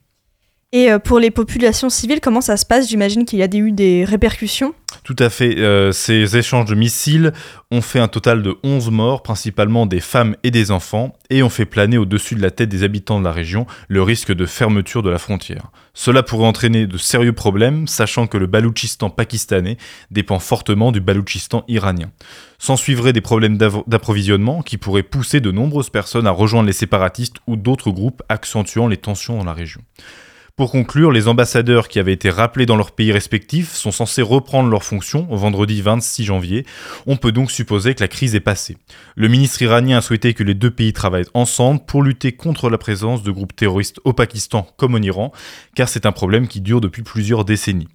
Et 0.72 0.92
euh, 0.92 1.00
pour 1.00 1.18
les 1.18 1.32
populations 1.32 1.90
civiles, 1.90 2.20
comment 2.20 2.40
ça 2.40 2.56
se 2.56 2.64
passe? 2.64 2.88
J'imagine 2.88 3.24
qu'il 3.24 3.40
y 3.40 3.42
a 3.42 3.48
eu 3.52 3.72
des 3.72 4.04
répercussions 4.04 4.72
Tout 5.02 5.16
à 5.18 5.28
fait. 5.28 5.58
Euh, 5.58 5.90
ces 5.90 6.36
échanges 6.36 6.66
de 6.66 6.76
missiles 6.76 7.32
ont 7.72 7.80
fait 7.80 7.98
un 7.98 8.06
total 8.06 8.44
de 8.44 8.56
11 8.62 8.90
morts, 8.90 9.24
principalement 9.24 9.86
des 9.86 9.98
femmes 9.98 10.36
et 10.44 10.52
des 10.52 10.70
enfants, 10.70 11.12
et 11.28 11.42
ont 11.42 11.48
fait 11.48 11.64
planer 11.64 11.98
au-dessus 11.98 12.36
de 12.36 12.42
la 12.42 12.52
tête 12.52 12.68
des 12.68 12.84
habitants 12.84 13.18
de 13.18 13.24
la 13.24 13.32
région 13.32 13.66
le 13.88 14.00
risque 14.00 14.32
de 14.32 14.46
fermeture 14.46 15.02
de 15.02 15.10
la 15.10 15.18
frontière. 15.18 15.72
Cela 15.92 16.22
pourrait 16.22 16.46
entraîner 16.46 16.86
de 16.86 16.98
sérieux 16.98 17.32
problèmes, 17.32 17.88
sachant 17.88 18.28
que 18.28 18.38
le 18.38 18.46
Baloutchistan 18.46 19.10
pakistanais 19.10 19.76
dépend 20.12 20.38
fortement 20.38 20.92
du 20.92 21.00
Baloutchistan 21.00 21.64
iranien. 21.66 22.12
S'en 22.60 22.76
suivraient 22.76 23.12
des 23.12 23.20
problèmes 23.20 23.58
d'approvisionnement 23.58 24.62
qui 24.62 24.78
pourraient 24.78 25.02
pousser 25.02 25.40
de 25.40 25.50
nombreuses 25.50 25.90
personnes 25.90 26.28
à 26.28 26.30
rejoindre 26.30 26.68
les 26.68 26.72
séparatistes 26.72 27.38
ou 27.48 27.56
d'autres 27.56 27.90
groupes 27.90 28.22
accentuant 28.28 28.86
les 28.86 28.98
tensions 28.98 29.36
dans 29.36 29.44
la 29.44 29.52
région. 29.52 29.80
Pour 30.60 30.72
conclure, 30.72 31.10
les 31.10 31.26
ambassadeurs 31.26 31.88
qui 31.88 31.98
avaient 31.98 32.12
été 32.12 32.28
rappelés 32.28 32.66
dans 32.66 32.76
leurs 32.76 32.90
pays 32.90 33.12
respectifs 33.12 33.72
sont 33.72 33.92
censés 33.92 34.20
reprendre 34.20 34.68
leurs 34.68 34.84
fonctions 34.84 35.26
vendredi 35.30 35.80
26 35.80 36.24
janvier. 36.24 36.66
On 37.06 37.16
peut 37.16 37.32
donc 37.32 37.50
supposer 37.50 37.94
que 37.94 38.02
la 38.02 38.08
crise 38.08 38.34
est 38.34 38.40
passée. 38.40 38.76
Le 39.16 39.28
ministre 39.28 39.62
iranien 39.62 39.96
a 39.96 40.00
souhaité 40.02 40.34
que 40.34 40.42
les 40.42 40.52
deux 40.52 40.70
pays 40.70 40.92
travaillent 40.92 41.24
ensemble 41.32 41.80
pour 41.86 42.02
lutter 42.02 42.32
contre 42.32 42.68
la 42.68 42.76
présence 42.76 43.22
de 43.22 43.30
groupes 43.30 43.56
terroristes 43.56 44.00
au 44.04 44.12
Pakistan 44.12 44.68
comme 44.76 44.94
en 44.94 44.98
Iran, 44.98 45.32
car 45.74 45.88
c'est 45.88 46.04
un 46.04 46.12
problème 46.12 46.46
qui 46.46 46.60
dure 46.60 46.82
depuis 46.82 47.00
plusieurs 47.00 47.46
décennies. 47.46 47.88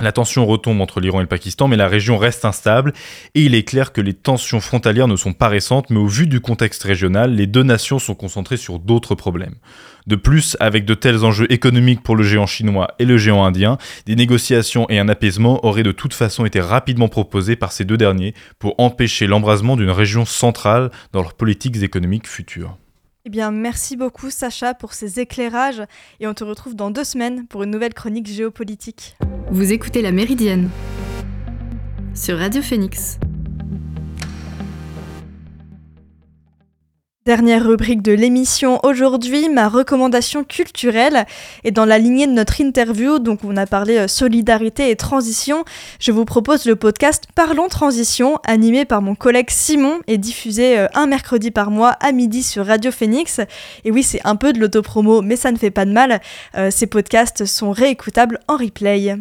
La 0.00 0.12
tension 0.12 0.46
retombe 0.46 0.80
entre 0.80 1.00
l'Iran 1.00 1.18
et 1.18 1.24
le 1.24 1.28
Pakistan, 1.28 1.68
mais 1.68 1.76
la 1.76 1.88
région 1.88 2.16
reste 2.16 2.46
instable 2.46 2.94
et 3.34 3.42
il 3.42 3.54
est 3.54 3.64
clair 3.64 3.92
que 3.92 4.00
les 4.00 4.14
tensions 4.14 4.60
frontalières 4.60 5.08
ne 5.08 5.16
sont 5.16 5.34
pas 5.34 5.48
récentes, 5.48 5.90
mais 5.90 5.98
au 5.98 6.06
vu 6.06 6.26
du 6.26 6.40
contexte 6.40 6.82
régional, 6.84 7.34
les 7.34 7.46
deux 7.46 7.62
nations 7.62 7.98
sont 7.98 8.14
concentrées 8.14 8.56
sur 8.56 8.78
d'autres 8.78 9.14
problèmes. 9.14 9.56
De 10.06 10.16
plus, 10.16 10.56
avec 10.58 10.86
de 10.86 10.94
tels 10.94 11.24
enjeux 11.24 11.52
économiques 11.52 12.02
pour 12.02 12.16
le 12.16 12.22
géant 12.22 12.46
chinois 12.46 12.88
et 12.98 13.04
le 13.04 13.18
géant 13.18 13.44
indien, 13.44 13.76
des 14.06 14.16
négociations 14.16 14.86
et 14.88 14.98
un 14.98 15.08
apaisement 15.08 15.64
auraient 15.66 15.82
de 15.82 15.92
toute 15.92 16.14
façon 16.14 16.46
été 16.46 16.60
rapidement 16.60 17.08
proposés 17.08 17.56
par 17.56 17.72
ces 17.72 17.84
deux 17.84 17.98
derniers 17.98 18.32
pour 18.58 18.76
empêcher 18.78 19.26
l'embrasement 19.26 19.76
d'une 19.76 19.90
région 19.90 20.24
centrale 20.24 20.90
dans 21.12 21.20
leurs 21.20 21.34
politiques 21.34 21.82
économiques 21.82 22.26
futures. 22.26 22.78
Eh 23.26 23.30
bien, 23.30 23.50
merci 23.50 23.96
beaucoup 23.96 24.30
Sacha 24.30 24.72
pour 24.72 24.94
ces 24.94 25.20
éclairages 25.20 25.82
et 26.20 26.26
on 26.26 26.32
te 26.32 26.42
retrouve 26.42 26.74
dans 26.74 26.90
deux 26.90 27.04
semaines 27.04 27.46
pour 27.46 27.62
une 27.62 27.70
nouvelle 27.70 27.92
chronique 27.92 28.26
géopolitique. 28.26 29.16
Vous 29.50 29.72
écoutez 29.72 30.00
La 30.00 30.10
Méridienne 30.10 30.70
sur 32.14 32.38
Radio 32.38 32.62
Phoenix. 32.62 33.18
Dernière 37.30 37.64
rubrique 37.64 38.02
de 38.02 38.10
l'émission 38.10 38.80
aujourd'hui, 38.82 39.48
ma 39.48 39.68
recommandation 39.68 40.42
culturelle. 40.42 41.26
Et 41.62 41.70
dans 41.70 41.84
la 41.84 41.96
lignée 41.96 42.26
de 42.26 42.32
notre 42.32 42.60
interview, 42.60 43.20
donc 43.20 43.44
on 43.44 43.56
a 43.56 43.66
parlé 43.66 43.98
euh, 43.98 44.08
solidarité 44.08 44.90
et 44.90 44.96
transition, 44.96 45.64
je 46.00 46.10
vous 46.10 46.24
propose 46.24 46.64
le 46.64 46.74
podcast 46.74 47.28
Parlons 47.36 47.68
Transition, 47.68 48.40
animé 48.44 48.84
par 48.84 49.00
mon 49.00 49.14
collègue 49.14 49.50
Simon 49.50 50.00
et 50.08 50.18
diffusé 50.18 50.76
euh, 50.76 50.88
un 50.92 51.06
mercredi 51.06 51.52
par 51.52 51.70
mois 51.70 51.90
à 52.00 52.10
midi 52.10 52.42
sur 52.42 52.66
Radio 52.66 52.90
Phoenix. 52.90 53.38
Et 53.84 53.92
oui, 53.92 54.02
c'est 54.02 54.20
un 54.24 54.34
peu 54.34 54.52
de 54.52 54.58
l'autopromo, 54.58 55.22
mais 55.22 55.36
ça 55.36 55.52
ne 55.52 55.56
fait 55.56 55.70
pas 55.70 55.84
de 55.84 55.92
mal. 55.92 56.20
Euh, 56.56 56.72
ces 56.72 56.88
podcasts 56.88 57.44
sont 57.44 57.70
réécoutables 57.70 58.40
en 58.48 58.56
replay. 58.56 59.14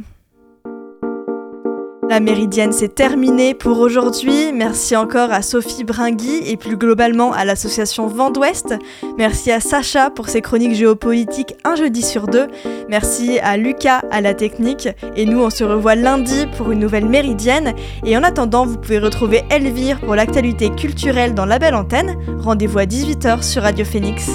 La 2.10 2.20
méridienne, 2.20 2.72
c'est 2.72 2.96
terminé 2.96 3.54
pour 3.54 3.78
aujourd'hui. 3.78 4.52
Merci 4.52 4.96
encore 4.96 5.32
à 5.32 5.44
Sophie 5.44 5.84
Bringui 5.84 6.42
et 6.44 6.58
plus 6.58 6.76
globalement 6.76 7.34
à 7.34 7.46
l'association 7.46 8.08
Vent 8.08 8.32
d'Ouest. 8.32 8.74
Merci 9.20 9.52
à 9.52 9.60
Sacha 9.60 10.10
pour 10.10 10.28
ses 10.28 10.42
chroniques 10.42 10.74
géopolitiques 10.74 11.54
un 11.64 11.76
jeudi 11.76 12.02
sur 12.02 12.26
deux. 12.26 12.48
Merci 12.90 13.38
à 13.44 13.58
Lucas 13.58 14.02
à 14.10 14.22
la 14.22 14.34
technique. 14.34 14.90
Et 15.16 15.28
nous, 15.28 15.40
on 15.40 15.52
se 15.52 15.64
revoit 15.64 15.94
lundi 15.94 16.48
pour 16.58 16.72
une 16.72 16.80
nouvelle 16.80 17.08
méridienne. 17.08 17.76
Et 18.04 18.18
en 18.18 18.24
attendant, 18.24 18.66
vous 18.66 18.78
pouvez 18.78 18.98
retrouver 18.98 19.44
Elvire 19.52 20.00
pour 20.00 20.16
l'actualité 20.16 20.72
culturelle 20.72 21.36
dans 21.36 21.46
la 21.46 21.60
belle 21.60 21.76
antenne. 21.76 22.18
Rendez-vous 22.40 22.80
à 22.80 22.86
18h 22.86 23.44
sur 23.44 23.62
Radio 23.62 23.86
Phoenix. 23.86 24.32